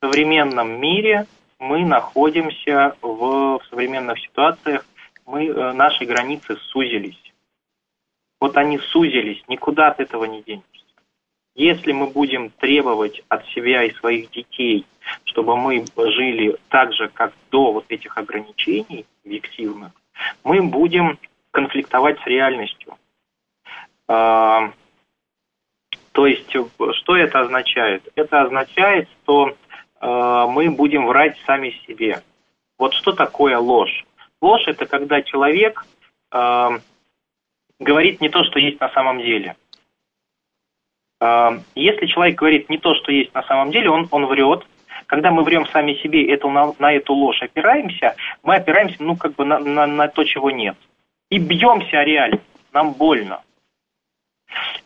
[0.00, 1.26] в современном мире
[1.58, 4.84] мы находимся в, в современных ситуациях,
[5.26, 7.20] мы, э, наши границы сузились.
[8.40, 10.66] Вот они сузились, никуда от этого не денешься.
[11.54, 14.86] Если мы будем требовать от себя и своих детей,
[15.24, 19.92] чтобы мы жили так же, как до вот этих ограничений объективных,
[20.42, 21.18] мы будем
[21.50, 22.96] конфликтовать с реальностью.
[24.08, 24.72] А,
[26.12, 28.08] то есть, что это означает?
[28.16, 29.54] Это означает, что
[30.00, 32.22] э, мы будем врать сами себе.
[32.78, 34.04] Вот что такое ложь?
[34.40, 35.84] Ложь– это когда человек
[36.32, 36.68] э,
[37.78, 39.54] говорит не то, что есть на самом деле.
[41.20, 44.66] Э, если человек говорит не то, что есть на самом деле, он, он врет.
[45.06, 49.34] Когда мы врем сами себе, это, на, на эту ложь опираемся, мы опираемся ну, как
[49.34, 50.76] бы на, на, на то, чего нет.
[51.30, 52.42] И бьемся о реальность.
[52.72, 53.42] Нам больно.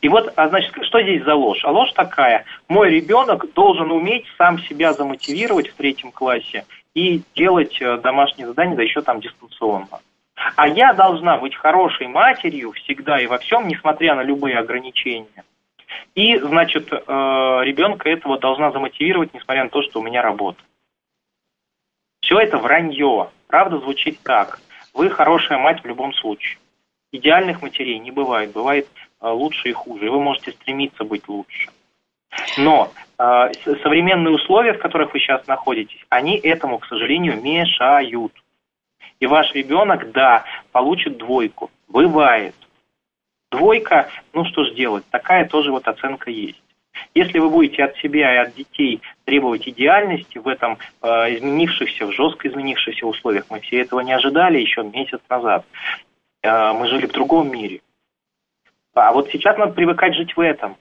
[0.04, 1.64] И вот, а значит, что здесь за ложь?
[1.64, 7.80] А ложь такая, мой ребенок должен уметь сам себя замотивировать в третьем классе и делать
[7.80, 10.02] э, домашние задания, да еще там дистанционно.
[10.56, 15.42] А я должна быть хорошей матерью всегда и во всем, несмотря на любые ограничения.
[16.14, 20.62] И, значит, э, ребенка этого должна замотивировать, несмотря на то, что у меня работа.
[22.20, 23.30] Все это вранье.
[23.46, 24.60] Правда звучит так.
[24.92, 26.58] Вы хорошая мать в любом случае.
[27.10, 28.52] Идеальных матерей не бывает.
[28.52, 28.86] Бывает
[29.32, 31.70] лучше и хуже, и вы можете стремиться быть лучше.
[32.58, 38.32] Но э, современные условия, в которых вы сейчас находитесь, они этому, к сожалению, мешают.
[39.20, 41.70] И ваш ребенок, да, получит двойку.
[41.88, 42.54] Бывает.
[43.50, 46.60] Двойка, ну что ж делать, такая тоже вот оценка есть.
[47.14, 51.06] Если вы будете от себя и от детей требовать идеальности в этом э,
[51.36, 55.64] изменившихся, в жестко изменившихся условиях, мы все этого не ожидали еще месяц назад.
[56.42, 57.80] Э, мы жили в другом мире.
[58.94, 60.76] А вот сейчас надо привыкать жить в этом.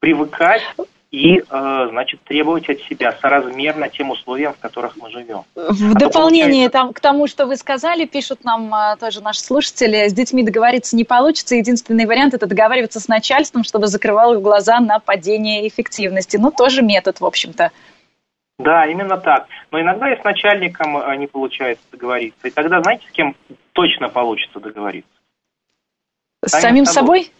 [0.00, 0.62] Привыкать
[1.10, 5.44] и, э, значит, требовать от себя соразмерно тем условиям, в которых мы живем.
[5.54, 10.08] В а дополнение там, к тому, что вы сказали, пишут нам э, тоже наши слушатели,
[10.08, 11.56] с детьми договориться не получится.
[11.56, 16.36] Единственный вариант– это договариваться с начальством, чтобы закрывал их глаза на падение эффективности.
[16.36, 17.70] Ну, тоже метод, в общем-то.
[18.58, 19.46] Да, именно так.
[19.70, 22.48] Но иногда и с начальником э, не получается договориться.
[22.48, 23.36] И тогда, знаете, с кем
[23.72, 25.15] точно получится договориться?
[26.46, 27.30] С самим собой?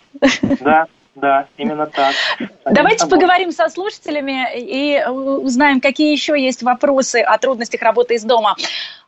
[0.61, 2.14] Да, да, именно так.
[2.64, 3.19] Давайте собой.
[3.19, 8.55] поговорим со слушателями и узнаем, какие еще есть вопросы о трудностях работы из дома.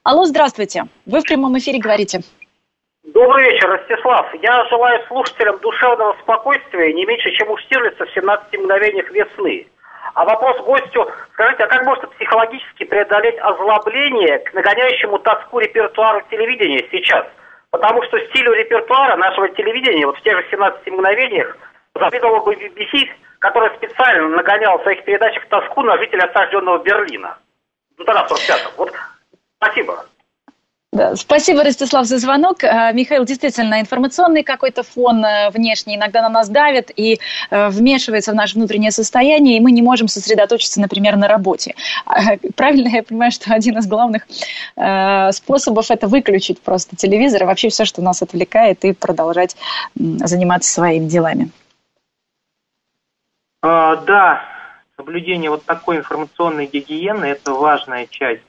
[0.02, 0.84] Алло, здравствуйте.
[1.06, 2.20] Вы в прямом эфире говорите.
[3.04, 4.26] Добрый вечер, Ростислав.
[4.42, 9.66] Я желаю слушателям душевного спокойствия не меньше, чем у Штирлица в 17 мгновениях весны.
[10.14, 16.86] А вопрос гостю, скажите, а как можно психологически преодолеть озлобление к нагоняющему тоску репертуару телевидения
[16.90, 17.26] сейчас?
[17.70, 21.56] Потому что стилю репертуара нашего телевидения, вот в тех же 17 мгновениях,
[21.94, 23.08] завидовал бы BBC,
[23.40, 27.38] который специально нагонял в своих передачах тоску на жителя осажденного Берлина.
[27.98, 28.72] Ну тогда в 45-м.
[28.76, 28.92] Вот
[29.56, 30.04] спасибо.
[31.16, 32.64] Спасибо, Ростислав, за звонок.
[32.64, 37.20] Э, Михаил, действительно, информационный какой-то фон э, внешний иногда на нас давит и
[37.50, 41.74] э, вмешивается в наше внутреннее состояние, и мы не можем сосредоточиться, например, на работе.
[42.06, 44.26] А, правильно я понимаю, что один из главных
[45.34, 49.56] способов– это выключить просто телевизор и вообще все, что нас отвлекает, и продолжать
[49.94, 51.50] заниматься своими делами.
[53.62, 54.42] А, да,
[54.96, 58.42] соблюдение вот такой информационной гигиены– это важная часть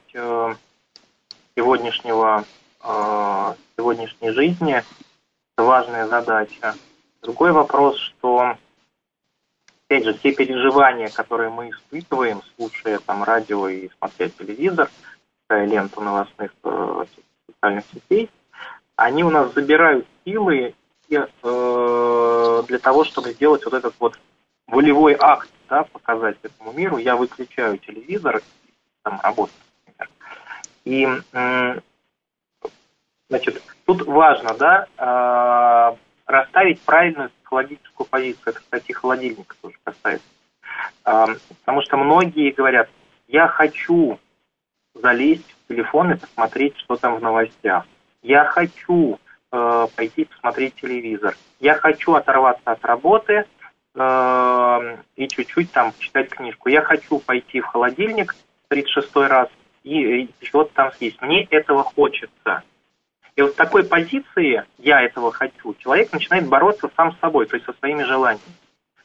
[1.60, 2.46] сегодняшнего,
[2.82, 4.76] э, сегодняшней жизни.
[4.76, 6.74] Это важная задача.
[7.22, 8.56] Другой вопрос, что,
[9.86, 14.90] опять же, те переживания, которые мы испытываем, слушая там радио и смотря телевизор,
[15.44, 17.06] читая ленту новостных э,
[17.48, 18.30] социальных сетей,
[18.96, 20.74] они у нас забирают силы
[21.12, 24.18] э, для того, чтобы сделать вот этот вот
[24.68, 26.98] волевой акт, да, показать этому миру.
[26.98, 28.42] Я выключаю телевизор
[29.04, 29.60] там работаю.
[30.86, 31.08] И,
[33.30, 38.44] значит, тут важно, да, а, расставить правильную психологическую позицию.
[38.46, 40.28] Это, кстати, холодильник тоже касается.
[41.04, 42.90] Потому что многие говорят,
[43.28, 44.20] я хочу
[44.94, 47.86] залезть в телефон и посмотреть, что там в новостях.
[48.22, 49.20] Я хочу
[49.52, 51.36] э, пойти посмотреть телевизор.
[51.60, 53.46] Я хочу оторваться от работы
[53.96, 56.70] э, и чуть-чуть там почитать книжку.
[56.70, 58.36] Я хочу пойти в холодильник
[58.68, 59.50] 36 раз
[59.98, 61.22] и, чего-то там съесть.
[61.22, 62.64] Мне этого хочется.
[63.36, 67.56] И вот в такой позиции «я этого хочу» человек начинает бороться сам с собой, то
[67.56, 68.54] есть со своими желаниями.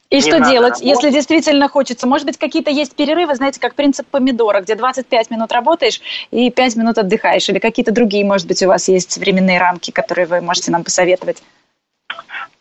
[0.09, 0.81] И что делать, работать.
[0.81, 2.05] если действительно хочется?
[2.05, 5.99] Может быть, какие-то есть перерывы, знаете, как принцип помидора, где 25 минут работаешь
[6.31, 10.27] и 5 минут отдыхаешь, или какие-то другие, может быть, у вас есть временные рамки, которые
[10.27, 11.41] вы можете нам посоветовать?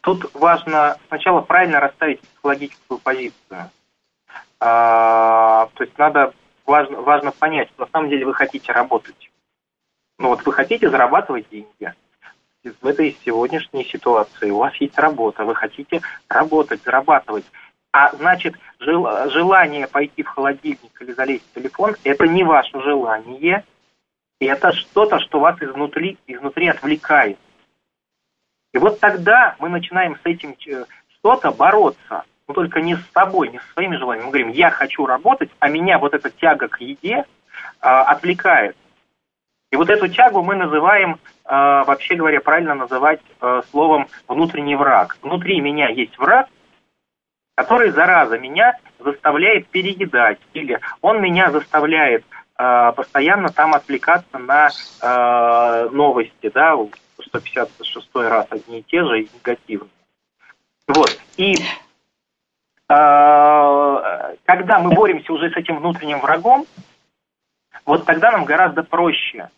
[0.01, 3.71] Тут важно сначала правильно расставить психологическую позицию.
[4.61, 6.33] А, то есть надо
[6.67, 9.31] важно, важно понять, что на самом деле вы хотите работать.
[10.19, 11.93] Ну вот вы хотите зарабатывать деньги,
[12.81, 14.51] в этой сегодняшней ситуации.
[14.51, 17.45] У вас есть работа, вы хотите работать, зарабатывать.
[17.93, 23.65] А значит, желание пойти в холодильник или залезть в телефон– это не ваше желание,
[24.41, 27.39] это что-то, что вас изнутри, изнутри отвлекает.
[28.73, 30.85] И вот тогда мы начинаем с этим э,
[31.19, 32.25] что-то бороться.
[32.47, 34.27] Но только не с собой, не со своими желаниями.
[34.27, 37.25] Мы говорим, я хочу работать, а меня вот эта тяга к еде
[37.81, 38.77] а, отвлекает.
[39.75, 45.17] И вот эту тягу мы называем, э, вообще говоря, правильно называть э, словом внутренний враг.
[45.21, 46.47] Внутри меня есть враг,
[47.57, 52.25] который, зараза, меня заставляет переедать, или он меня заставляет
[52.57, 56.77] э, постоянно там отвлекаться на э, новости, да,
[57.21, 59.91] 156 раз одни и те же и негативные.
[60.87, 61.19] Вот.
[61.37, 61.57] И
[64.45, 66.67] когда мы боремся уже с этим внутренним врагом,
[67.87, 69.49] вот тогда нам гораздо проще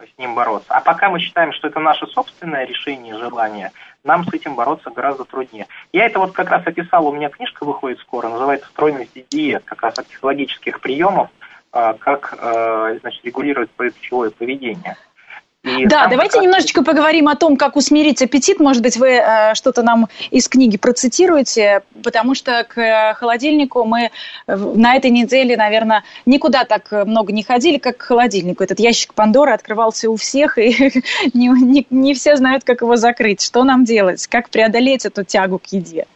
[0.00, 0.74] с ним бороться.
[0.74, 5.24] А пока мы считаем, что это наше собственное решение, желание, нам с этим бороться гораздо
[5.24, 5.66] труднее.
[5.92, 9.82] Я это вот как раз описал, у меня книжка выходит скоро, называется «Стройность идеи», как
[9.82, 11.30] раз от психологических приемов,
[11.72, 14.96] а, как а, значит, регулировать пищевое поведение.
[15.64, 18.60] И да, давайте немножечко поговорим о том, как усмирить аппетит.
[18.60, 24.10] Может быть, вы э, что-то нам из книги процитируете, потому что к холодильнику мы
[24.46, 28.62] на этой неделе, наверное, никуда так много не ходили, как к холодильнику.
[28.62, 30.70] Этот ящик Пандоры открывался у всех, и
[31.34, 33.40] не, не, не все знают, как его закрыть.
[33.40, 34.26] Что нам делать?
[34.26, 36.06] Как преодолеть эту тягу к еде?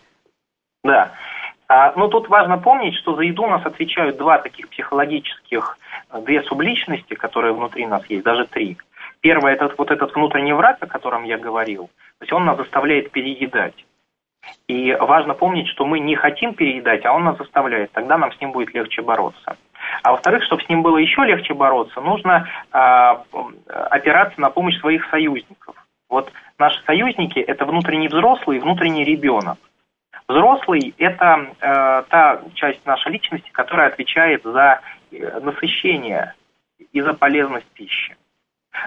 [0.84, 1.12] Да.
[1.68, 5.78] А, ну, тут важно помнить, что за еду у нас отвечают два таких психологических,
[6.22, 8.76] две субличности, которые внутри нас есть, даже три–
[9.20, 13.10] Первое, это вот этот внутренний враг, о котором я говорил, то есть он нас заставляет
[13.10, 13.74] переедать.
[14.66, 17.90] И важно помнить, что мы не хотим переедать, а он нас заставляет.
[17.92, 19.56] Тогда нам с ним будет легче бороться.
[20.02, 22.78] А во-вторых, чтобы с ним было еще легче бороться, нужно э,
[23.90, 25.74] опираться на помощь своих союзников.
[26.08, 29.58] Вот наши союзники– это внутренний взрослый и внутренний ребенок.
[30.28, 36.34] Взрослый– это э, та часть нашей личности, которая отвечает за э, насыщение
[36.92, 38.16] и за полезность пищи.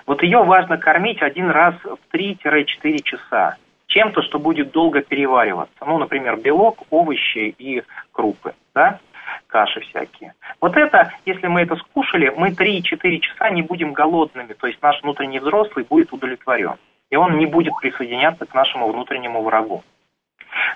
[0.05, 5.85] Вот ее важно кормить один раз в 3-4 часа чем-то, что будет долго перевариваться.
[5.85, 8.99] Ну, например, белок, овощи и крупы, да,
[9.47, 10.33] каши всякие.
[10.61, 15.01] Вот это, если мы это скушали, мы 3-4 часа не будем голодными, то есть наш
[15.01, 16.75] внутренний взрослый будет удовлетворен.
[17.09, 19.83] И он не будет присоединяться к нашему внутреннему врагу.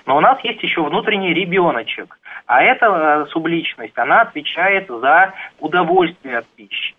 [0.04, 6.38] Но у нас есть еще внутренний ребеночек, а эта э, субличность, она отвечает за удовольствие
[6.38, 6.94] от пищи.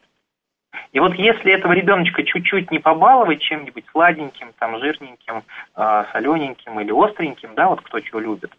[0.92, 5.44] И вот если этого ребеночка чуть-чуть не побаловать чем-нибудь сладеньким, там, жирненьким,
[5.76, 8.52] э, солененьким или остреньким, да, вот кто чего любит,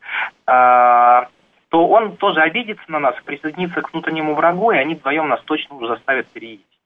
[0.47, 1.23] э,
[1.71, 5.77] то он тоже обидится на нас, присоединится к внутреннему врагу, и они вдвоем нас точно
[5.77, 6.78] уже заставят переесть.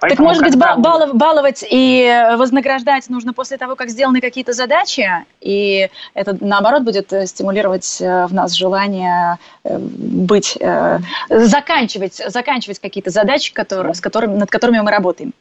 [0.00, 5.06] Поэтому, так, может быть, балов, баловать и вознаграждать нужно после того, как сделаны какие-то задачи,
[5.40, 10.58] и это, наоборот, будет э, стимулировать э, в нас желание э, быть,
[11.28, 15.32] заканчивать, заканчивать какие-то задачи, которые, с которыми, над которыми мы работаем.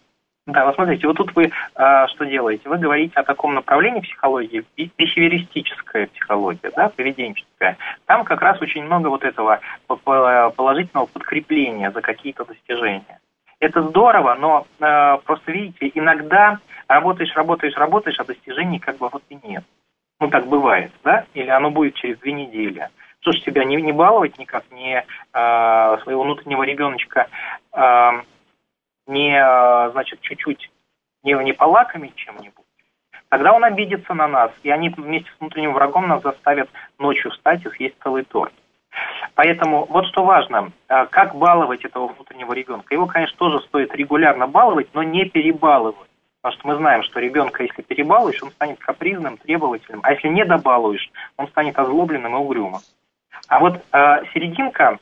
[0.47, 2.69] Да, вот смотрите, вот тут вы а, что делаете?
[2.69, 7.77] Вы говорите о таком направлении психологии, бихевиористическая психология, да, поведенческая.
[8.05, 9.59] Там как раз очень много вот этого
[9.95, 13.19] положительного подкрепления за какие-то достижения.
[13.65, 19.23] Это здорово, но э, просто видите, иногда работаешь, работаешь, работаешь, а достижений как бы вот
[19.29, 19.63] и нет.
[20.19, 21.25] Ну, так бывает, да?
[21.33, 22.87] Или оно будет через две недели.
[23.25, 27.27] Ж, тебя не, не баловать никак, не э, своего внутреннего ребеночка,
[27.73, 28.11] э,
[29.07, 30.69] не, э, значит, чуть-чуть
[31.23, 32.65] не, не полакомить чем-нибудь,
[33.29, 37.65] тогда он обидится на нас, и они вместе с внутренним врагом нас заставят ночью встать
[37.65, 38.53] и съесть целый торт.
[39.35, 42.93] Поэтому вот что важно, а, как баловать этого внутреннего ребенка.
[42.93, 46.09] Его, конечно, тоже стоит регулярно баловать, но не перебалывать.
[46.41, 50.45] Потому что мы знаем, что ребенка, если перебалуешь, он станет капризным, требовательным, а если не
[50.45, 52.81] добалуешь, он станет озлобленным и угрюмым.
[53.47, 54.99] А вот э, серединка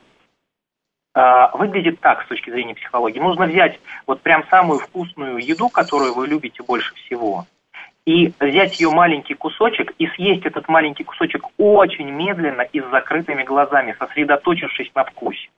[1.14, 3.20] э, выглядит так с точки зрения психологии.
[3.20, 7.46] Нужно взять вот прям самую вкусную еду, которую вы любите больше всего,
[8.06, 13.44] и взять ее маленький кусочек и съесть этот маленький кусочек очень медленно и с закрытыми
[13.44, 15.50] глазами, сосредоточившись на вкусе.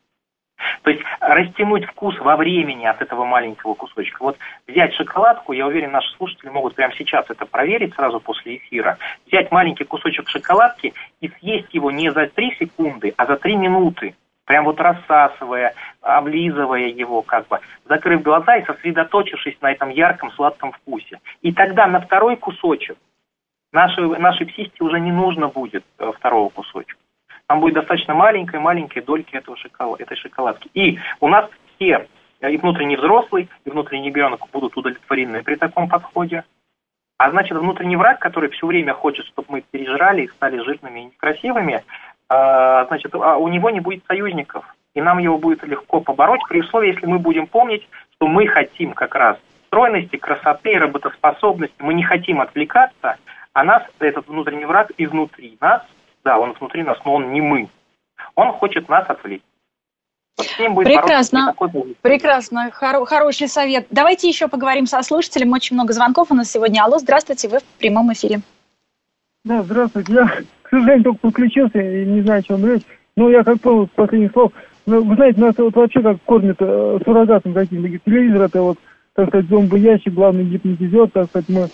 [0.83, 4.23] То есть растянуть вкус во времени от этого маленького кусочка.
[4.23, 4.37] Вот
[4.67, 8.97] взять шоколадку, я уверен, наши слушатели могут прямо сейчас это проверить сразу после эфира.
[9.27, 14.15] Взять маленький кусочек шоколадки и съесть его не за 3 секунды, а за 3 минуты.
[14.45, 20.71] Прям вот рассасывая, облизывая его, как бы, закрыв глаза и сосредоточившись на этом ярком сладком
[20.71, 21.19] вкусе.
[21.41, 22.97] И тогда на второй кусочек
[23.71, 26.95] нашей, нашей психике уже не нужно будет э, второго кусочка.
[27.47, 30.69] Там будет достаточно маленькой-маленькой дольки этого шоколад, этой шоколадки.
[30.75, 32.07] И у нас все,
[32.41, 36.43] э, и внутренний взрослый, и внутренний ребенок будут удовлетворены при таком подходе.
[37.17, 41.05] А значит, внутренний враг, который все время хочет, чтобы мы пережрали и стали жирными и
[41.05, 41.83] некрасивыми,
[42.29, 44.65] значит, а у него не будет союзников.
[44.93, 48.93] И нам его будет легко побороть, при условии, если мы будем помнить, что мы хотим
[48.93, 53.17] как раз стройности, красоты, работоспособности, мы не хотим отвлекаться,
[53.53, 55.83] а нас, этот внутренний враг изнутри нас
[56.25, 57.69] да, он внутри нас, но он не мы.
[58.33, 59.43] Он хочет нас отвлечь.
[60.35, 61.53] Прекрасно,
[62.01, 63.87] прекрасно, Хор- хороший совет.
[63.89, 65.53] Давайте еще поговорим со слушателем.
[65.53, 66.83] Очень много звонков у нас сегодня.
[66.83, 68.41] Алло, здравствуйте, вы в прямом эфире.
[69.45, 70.13] Да, здравствуйте.
[70.13, 70.27] Я,
[70.63, 72.85] к сожалению, только подключился и не знаю, о чем говорить.
[73.15, 74.51] Но я как понял последних слов.
[74.87, 77.99] Ну, вы знаете, нас вот вообще как кормят э, суррогатом каким-то.
[78.05, 78.79] Телевизор это вот,
[79.13, 81.67] так сказать, зомбоящик, главный гипнотизер, так сказать, мы,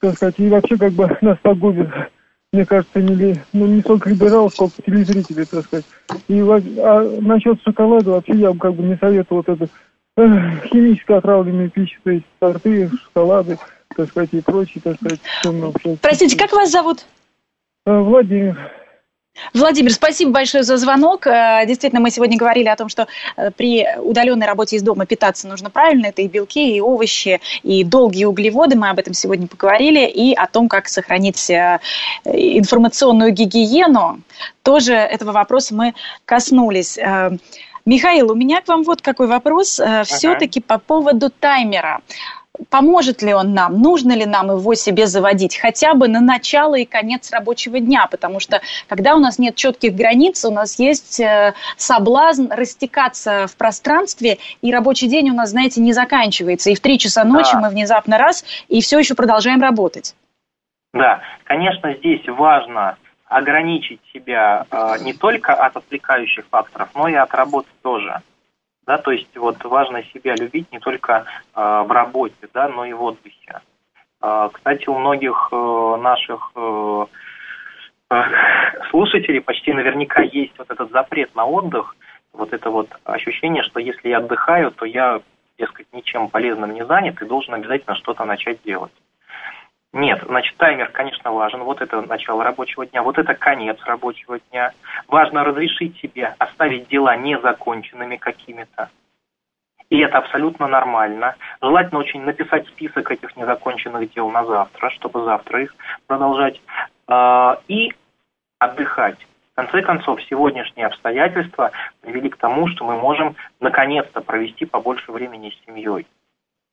[0.00, 1.88] так сказать, и вообще как бы нас погубит
[2.52, 5.84] мне кажется, не, ну, не столько либерал, сколько телезрители, так сказать.
[6.28, 9.68] И а насчет шоколада вообще я бы как бы не советовал вот это
[10.18, 13.58] э, химически отравленную пищу, то есть торты, шоколады,
[13.96, 15.20] так сказать, и прочее, так сказать.
[16.00, 17.04] Простите, как вас зовут?
[17.86, 18.72] Э, Владимир.
[19.52, 21.26] Владимир, спасибо большое за звонок.
[21.26, 25.48] Э, действительно, мы сегодня говорили о том, что э, при удаленной работе из дома питаться
[25.48, 26.06] нужно правильно.
[26.06, 28.76] Это и белки, и овощи, и долгие углеводы.
[28.76, 30.06] Мы об этом сегодня поговорили.
[30.06, 31.50] И о том, как сохранить
[32.24, 34.20] информационную гигиену.
[34.62, 36.98] Тоже этого вопроса мы коснулись.
[37.84, 39.78] Михаил, у меня к вам вот какой вопрос.
[39.78, 40.04] Ага.
[40.04, 42.00] Все-таки по поводу таймера
[42.70, 46.84] поможет ли он нам, нужно ли нам его себе заводить, хотя бы на начало и
[46.84, 51.54] конец рабочего дня, потому что когда у нас нет четких границ, у нас есть э,
[51.76, 56.98] соблазн растекаться в пространстве, и рабочий день у нас, знаете, не заканчивается, и в три
[56.98, 57.60] часа ночи да.
[57.60, 60.14] мы внезапно раз, и все еще продолжаем работать.
[60.92, 62.96] Да, конечно, здесь важно
[63.26, 68.22] ограничить себя э, не только от отвлекающих факторов, но и от работы тоже.
[68.86, 71.24] Да, то есть вот важно себя любить не только
[71.54, 73.60] э, в работе, да, но и в отдыхе.
[74.20, 77.06] Э, кстати, у многих э, наших э,
[78.10, 78.22] э,
[78.90, 81.96] слушателей почти наверняка есть вот этот запрет на отдых,
[82.34, 85.22] вот это вот ощущение, что если я отдыхаю, то я,
[85.58, 88.92] дескать, ничем полезным не занят и должен обязательно что-то начать делать.
[89.94, 91.62] Нет, значит, таймер, конечно, важен.
[91.62, 94.72] Вот это начало рабочего дня, вот это конец рабочего дня.
[95.06, 98.90] Важно разрешить себе оставить дела незаконченными какими-то.
[99.90, 101.36] И это абсолютно нормально.
[101.62, 105.76] Желательно очень написать список этих незаконченных дел на завтра, чтобы завтра их
[106.08, 106.60] продолжать.
[107.06, 107.92] А, и
[108.58, 109.24] отдыхать.
[109.52, 111.70] В конце концов, сегодняшние обстоятельства
[112.00, 116.04] привели к тому, что мы можем наконец-то провести побольше времени с семьей.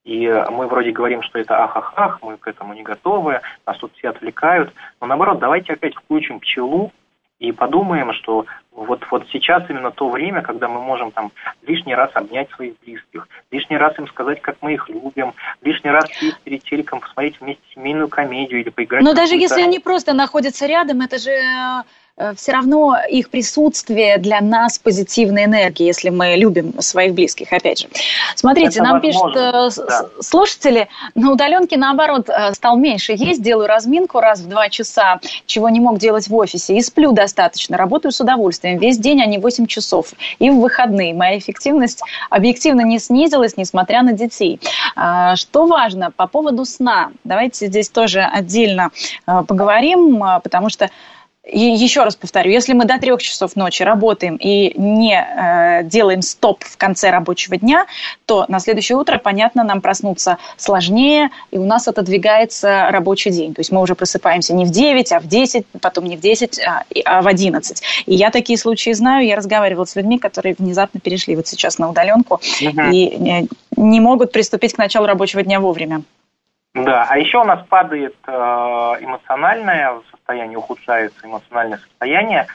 [0.03, 4.09] И мы вроде говорим, что это ах-ах-ах, мы к этому не готовы, нас тут все
[4.09, 4.73] отвлекают.
[4.99, 6.91] Но наоборот, давайте опять включим пчелу
[7.37, 11.31] и подумаем, что вот, вот сейчас именно то время, когда мы можем там
[11.63, 16.05] лишний раз обнять своих близких, лишний раз им сказать, как мы их любим, лишний раз
[16.13, 19.03] сесть перед телеком, посмотреть вместе семейную комедию или поиграть.
[19.03, 21.83] Но даже если они просто находятся рядом, это же Э,
[22.35, 27.87] все равно их присутствие для нас позитивная энергия, если мы любим своих близких, опять же.
[28.35, 29.33] Смотрите, Это нам возможно.
[29.33, 30.05] пишут э, да.
[30.21, 35.69] слушатели, на удаленке, наоборот, э, стал меньше есть, делаю разминку раз в два часа, чего
[35.69, 39.37] не мог делать в офисе, и сплю достаточно, работаю с удовольствием, весь день, а не
[39.37, 41.13] 8 часов, и в выходные.
[41.13, 44.59] Моя эффективность объективно не снизилась, несмотря на детей.
[44.95, 47.11] А, что важно по поводу сна?
[47.23, 48.91] Давайте здесь тоже отдельно
[49.25, 50.89] поговорим, потому что
[51.43, 56.21] и еще раз повторю, если мы до трех часов ночи работаем и не э, делаем
[56.21, 57.87] стоп в конце рабочего дня,
[58.27, 63.55] то на следующее утро, понятно, нам проснуться сложнее, и у нас отодвигается рабочий день.
[63.55, 66.59] То есть мы уже просыпаемся не в 9, а в 10, потом не в 10,
[66.59, 67.81] а, а в 11.
[68.05, 71.89] И я такие случаи знаю, я разговаривала с людьми, которые внезапно перешли вот сейчас на
[71.89, 72.91] удаленку uh-huh.
[72.91, 76.03] и не, не могут приступить к началу рабочего дня вовремя.
[76.73, 82.47] Да, а еще у нас падает э, эмоциональное состояние, ухудшается эмоциональное состояние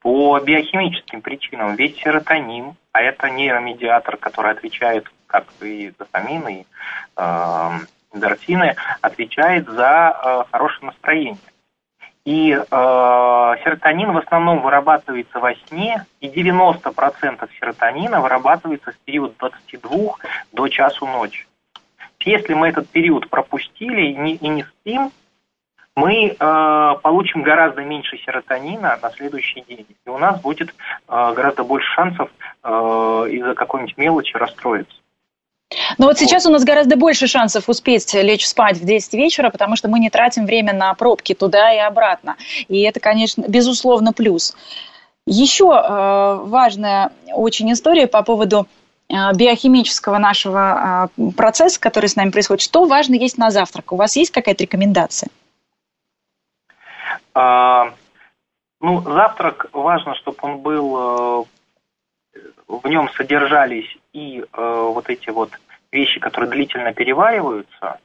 [0.00, 1.74] по биохимическим причинам.
[1.74, 6.66] Ведь серотонин, а это нейромедиатор, который отвечает, как и дофамин, и
[7.16, 7.70] э,
[8.12, 11.38] эндорфины, отвечает за э, хорошее настроение.
[12.24, 20.14] И э, серотонин в основном вырабатывается во сне, и 90% серотонина вырабатывается в период 22
[20.52, 21.46] до часу ночи.
[22.26, 25.12] Если мы этот период пропустили и не, спим,
[25.94, 29.86] мы э, получим гораздо меньше серотонина на следующий день.
[30.04, 30.72] И у нас будет э,
[31.08, 32.28] гораздо больше шансов
[32.64, 34.92] э, из-за какой-нибудь мелочи расстроиться.
[35.98, 39.76] Но вот сейчас у нас гораздо больше шансов успеть лечь спать в 10 вечера, потому
[39.76, 42.34] что мы не тратим время на пробки туда и обратно.
[42.66, 44.56] И это, конечно, безусловно, плюс.
[45.26, 48.66] Еще э, важная очень история по поводу
[49.08, 52.62] биохимического нашего э, процесса, который с нами происходит.
[52.62, 53.92] Что важно есть на завтрак?
[53.92, 55.28] У вас есть какая-то рекомендация?
[57.34, 57.92] А,
[58.80, 65.50] ну, завтрак важно, чтобы он был, э, в нем содержались и э, вот эти вот
[65.92, 68.00] вещи, которые длительно перевариваются,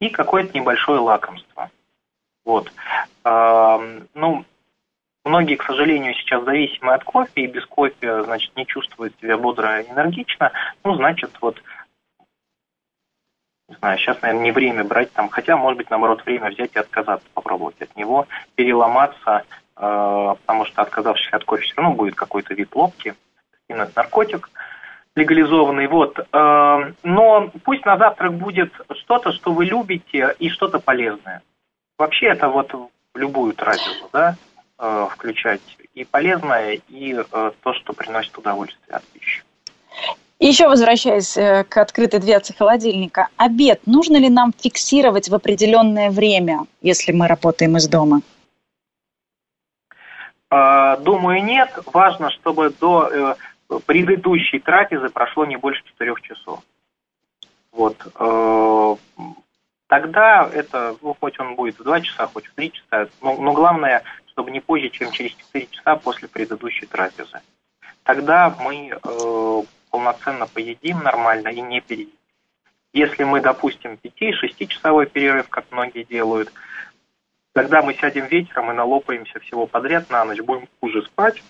[0.00, 1.70] и какое-то небольшое лакомство.
[2.44, 2.70] Вот.
[3.22, 3.80] А,
[4.12, 4.44] ну,
[5.24, 9.80] многие, к сожалению, сейчас зависимы от кофе, и без кофе, значит, не чувствуют себя бодро
[9.80, 10.52] и энергично.
[10.84, 11.60] Ну, значит, вот
[13.68, 16.78] не знаю, сейчас, наверное, не время брать там, хотя, может быть, наоборот, время взять и
[16.78, 19.44] отказаться, попробовать от него, переломаться,
[19.76, 23.14] э, потому что отказавшись от кофе все равно будет какой-то вид лобки,
[23.68, 24.50] именно наркотик
[25.16, 26.18] легализованный, вот.
[26.18, 31.40] Э, но пусть на завтрак будет что-то, что вы любите, и что-то полезное.
[31.96, 32.74] Вообще это вот
[33.14, 34.34] любую трапезу, да,
[34.84, 35.62] э, включать
[35.94, 39.42] и полезное, и э, то, что приносит удовольствие от пищи.
[40.38, 46.66] Еще возвращаясь э, к открытой дверце холодильника, обед нужно ли нам фиксировать в определенное время,
[46.82, 48.20] если мы работаем из дома?
[50.50, 51.70] Думаю, нет.
[51.86, 53.36] Важно, чтобы до
[53.86, 56.60] предыдущей трапезы прошло не больше четырех часов.
[57.72, 57.96] Вот.
[59.88, 63.52] Тогда это, ну, хоть он будет в два часа, хоть в три часа, но, но
[63.52, 64.02] главное,
[64.34, 67.40] чтобы не позже, чем через четыре часа после предыдущей трапезы.
[68.02, 68.98] Тогда мы
[69.90, 72.12] полноценно поедим нормально и не переедим.
[72.92, 76.52] Если мы допустим 5-6-часовой перерыв, как многие делают,
[77.52, 81.42] тогда мы сядем вечером и налопаемся всего подряд на ночь, будем хуже спать.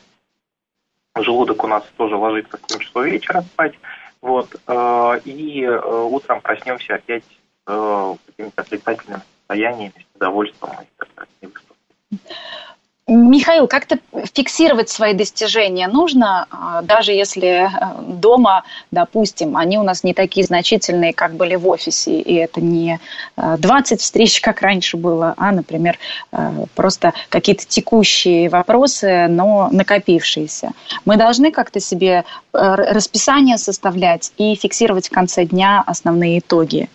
[1.17, 3.75] Желудок у нас тоже ложится в 7 часов вечера спать.
[4.23, 7.25] Вот, э, и э, утром проснемся опять
[7.67, 11.55] э, какими-то отрицательными состояниями, с недовольством и так далее.
[13.07, 13.99] Михаил, как-то
[14.33, 17.69] фиксировать свои достижения нужно, а, даже если э,
[18.01, 23.01] дома, допустим, они у нас не такие значительные, как были в офисе, и это не
[23.37, 25.99] 20 э, встреч, как раньше было, а, например,
[26.33, 30.71] э, просто какие-то текущие вопросы, но накопившиеся.
[31.05, 36.89] Мы должны как-то себе расписание составлять и фиксировать в конце дня основные итоги.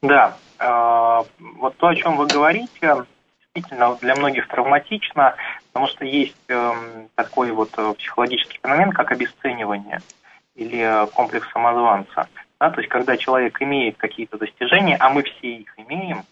[0.00, 3.04] Да, вот то, о чем вы говорите,
[3.54, 5.34] действительно для многих травматично,
[5.72, 6.72] потому что есть э,
[7.14, 10.00] такой вот э, психологический феномен, как обесценивание
[10.54, 12.28] или э, комплекс самозванца.
[12.58, 16.22] Да, то есть, когда человек имеет какие-то достижения, а мы все их имеем,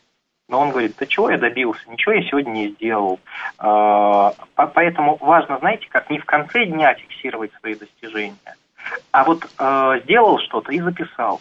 [0.49, 3.21] но он говорит, да чего я добился, ничего я сегодня не сделал.
[3.59, 8.57] Э, поэтому важно, знаете, как не в конце дня фиксировать свои достижения,
[9.12, 9.45] а вот
[10.05, 11.41] сделал что-то и записал.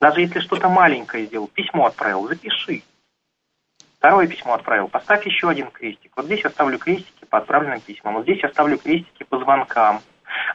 [0.00, 2.82] Даже если что-то маленькое сделал, письмо отправил, запиши.
[4.02, 6.10] Второе письмо отправил, поставь еще один крестик.
[6.16, 10.00] Вот здесь оставлю крестики по отправленным письмам, вот здесь оставлю крестики по звонкам.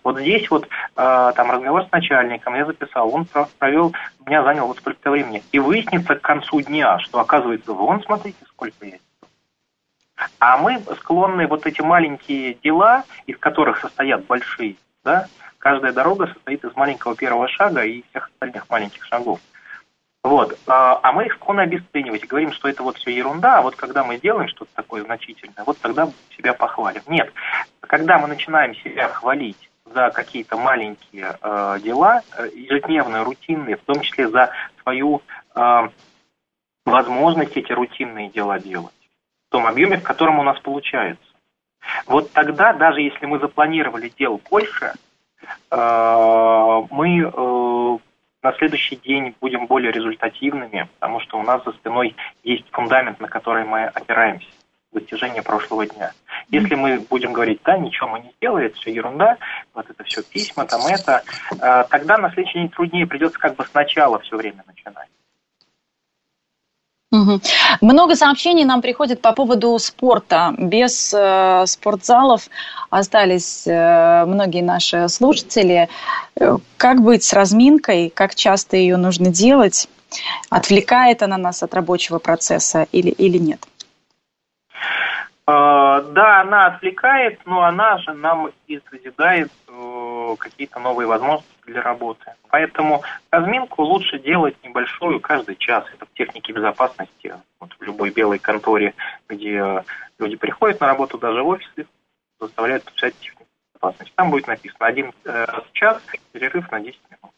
[0.04, 3.26] Вот здесь вот э, там разговор с начальником я записал, он
[3.58, 3.94] провел,
[4.26, 5.44] меня занял вот столько времени.
[5.54, 9.02] И выяснится к концу дня, что оказывается, вон, смотрите, сколько есть.
[10.40, 14.76] А мы склонны вот эти маленькие дела, из которых состоят большие,
[15.06, 15.28] да,
[15.58, 19.40] каждая дорога состоит из маленького первого шага и всех остальных маленьких шагов.
[20.28, 20.60] Вот.
[20.68, 24.04] А, а мы их склонны обесценивать говорим, что это вот все ерунда, а вот когда
[24.04, 27.02] мы делаем что-то такое значительное, вот тогда себя похвалим.
[27.08, 27.32] Нет,
[27.80, 34.02] когда мы начинаем себя хвалить за какие-то маленькие э, дела, э, ежедневные, рутинные, в том
[34.02, 34.52] числе за
[34.82, 35.22] свою
[35.56, 35.90] э,
[36.86, 39.10] возможность эти рутинные дела делать,
[39.48, 41.24] в том объеме, в котором у нас получается.
[42.06, 44.92] Вот тогда, даже если мы запланировали дел больше,
[45.72, 47.98] э, мы э,
[48.44, 53.28] на следующий день будем более результативными, потому что у нас за спиной есть фундамент, на
[53.28, 54.48] который мы опираемся
[54.94, 56.12] достижения прошлого дня.
[56.50, 59.38] Если мы будем говорить, да, ничего мы не сделали, это все ерунда,
[59.74, 63.66] вот это все письма, там это, э, тогда на следующий день труднее придется как бы
[63.66, 65.10] сначала все время начинать.
[67.12, 70.54] Много сообщений нам приходит по поводу спорта.
[70.58, 72.50] Без э, спортзалов
[72.90, 75.88] остались э, многие наши слушатели.
[76.38, 78.12] Э, как быть с разминкой?
[78.14, 79.88] Как часто ее нужно делать?
[80.50, 83.66] Отвлекает она нас от рабочего процесса или, или нет?
[85.48, 89.72] Э, да, она отвлекает, но она же нам и созидает э,
[90.36, 92.34] какие-то новые возможности для работы.
[92.50, 95.86] Поэтому разминку лучше делать небольшую каждый час.
[95.94, 97.36] Это в технике безопасности.
[97.60, 98.94] Вот в любой белой конторе,
[99.28, 99.84] где
[100.20, 101.88] люди приходят на работу, даже в офисы,
[102.40, 104.14] заставляют подписать технику безопасности.
[104.16, 106.02] Там будет написано один э, раз в час,
[106.32, 107.34] перерыв на 10 минут.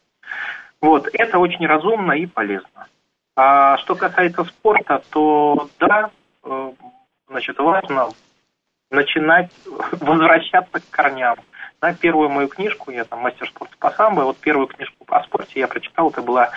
[0.80, 2.88] Вот, это очень разумно и полезно.
[3.36, 6.10] А что касается спорта, то да,
[7.28, 8.08] значит, важно
[8.90, 9.50] начинать
[9.92, 11.36] возвращаться к корням.
[11.80, 15.60] Да, первую мою книжку, я там мастер спорта по самбо, вот первую книжку по спорте
[15.60, 16.50] я прочитал, это была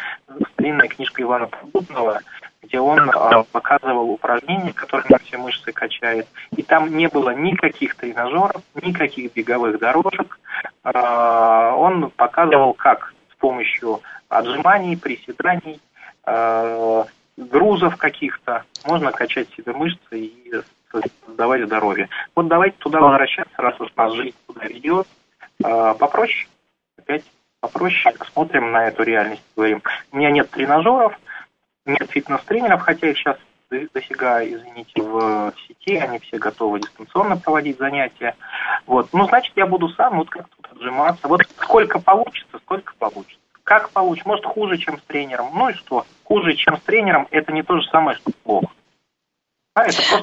[0.58, 2.20] длинная книжка Ивана Подбудного,
[2.62, 6.28] где он а, показывал упражнения, которыми все мышцы качает.
[6.58, 10.40] И там не было никаких тренажеров, никаких беговых дорожек.
[10.84, 15.80] А, он показывал, как с помощью отжиманий, приседаний,
[16.26, 17.06] а,
[17.38, 20.52] грузов каких-то можно качать себе мышцы и
[21.26, 22.10] создавать здоровье.
[22.36, 25.08] Вот давайте туда возвращаться, раз уж нас жизнь туда ведет.
[25.64, 26.48] А, попроще,
[26.98, 27.24] опять
[27.60, 29.82] попроще смотрим на эту реальность, говорим,
[30.12, 31.18] у меня нет тренажеров,
[31.86, 33.38] нет фитнес-тренеров, хотя их сейчас
[33.94, 38.36] дофига, извините, в сети, они все готовы дистанционно проводить занятия.
[38.86, 39.10] Вот.
[39.14, 41.28] Ну, значит, я буду сам вот как тут отжиматься.
[41.28, 43.40] Вот сколько получится, сколько получится.
[43.64, 44.28] Как получится?
[44.28, 45.50] Может, хуже, чем с тренером.
[45.54, 46.06] Ну и что?
[46.24, 48.68] Хуже, чем с тренером, это не то же самое, что плохо.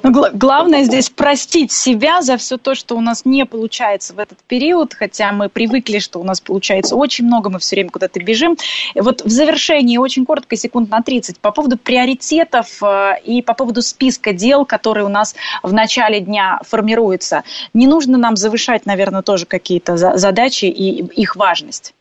[0.04, 4.20] Ну, гла- главное здесь простить себя за все то, что у нас не получается в
[4.20, 8.20] этот период, хотя мы привыкли, что у нас получается очень много, мы все время куда-то
[8.20, 8.56] бежим.
[8.94, 13.82] Вот в завершении очень коротко, секунд на 30, по поводу приоритетов э, и по поводу
[13.82, 15.34] списка дел, которые у нас
[15.64, 17.42] в начале дня формируются.
[17.74, 21.92] Не нужно нам завышать, наверное, тоже какие-то за- задачи и их важность.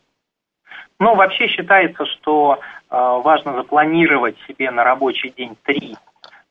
[1.00, 5.96] Ну, вообще считается, что э, важно запланировать себе на рабочий день три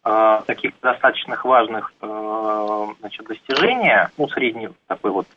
[0.01, 5.27] таких достаточно важных э, значит, достижения, ну, средней такой вот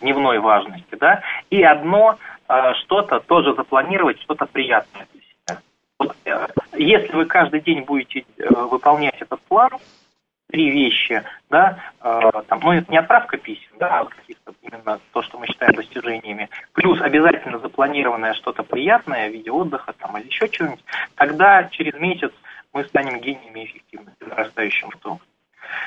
[0.00, 2.16] дневной важности, да, и одно
[2.48, 5.60] э, что-то тоже запланировать, что-то приятное для себя.
[5.98, 6.46] Вот, э,
[6.78, 9.70] если вы каждый день будете э, выполнять этот план,
[10.48, 15.22] три вещи, да, э, там, ну, это не отправка писем, да, а каких-то именно то,
[15.22, 20.48] что мы считаем достижениями, плюс обязательно запланированное что-то приятное в виде отдыха там или еще
[20.48, 20.84] чего-нибудь,
[21.16, 22.32] тогда через месяц
[22.76, 25.18] мы станем гениями эффективности, нарастающим в том.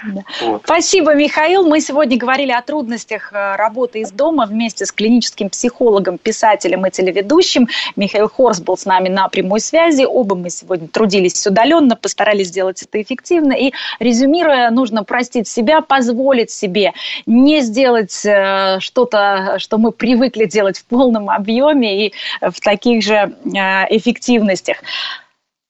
[0.04, 0.22] Да.
[0.42, 0.62] Вот.
[0.64, 1.68] Спасибо, Михаил.
[1.68, 6.90] Мы сегодня говорили о трудностях э, работы из дома вместе с клиническим психологом, писателем и
[6.92, 7.68] телеведущим.
[7.96, 10.04] Михаил Хорс был с нами на прямой связи.
[10.04, 13.54] Оба мы сегодня трудились удаленно, постарались сделать это эффективно.
[13.54, 16.94] И резюмируя, нужно простить себя, позволить себе
[17.28, 23.14] не сделать э, что-то, что мы привыкли делать в полном объеме и в таких же
[23.14, 24.78] э, эффективностях.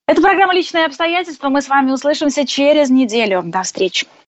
[0.10, 1.50] Это программа «Личные обстоятельства».
[1.50, 3.44] Мы с вами услышимся через неделю.
[3.46, 4.08] До встречи.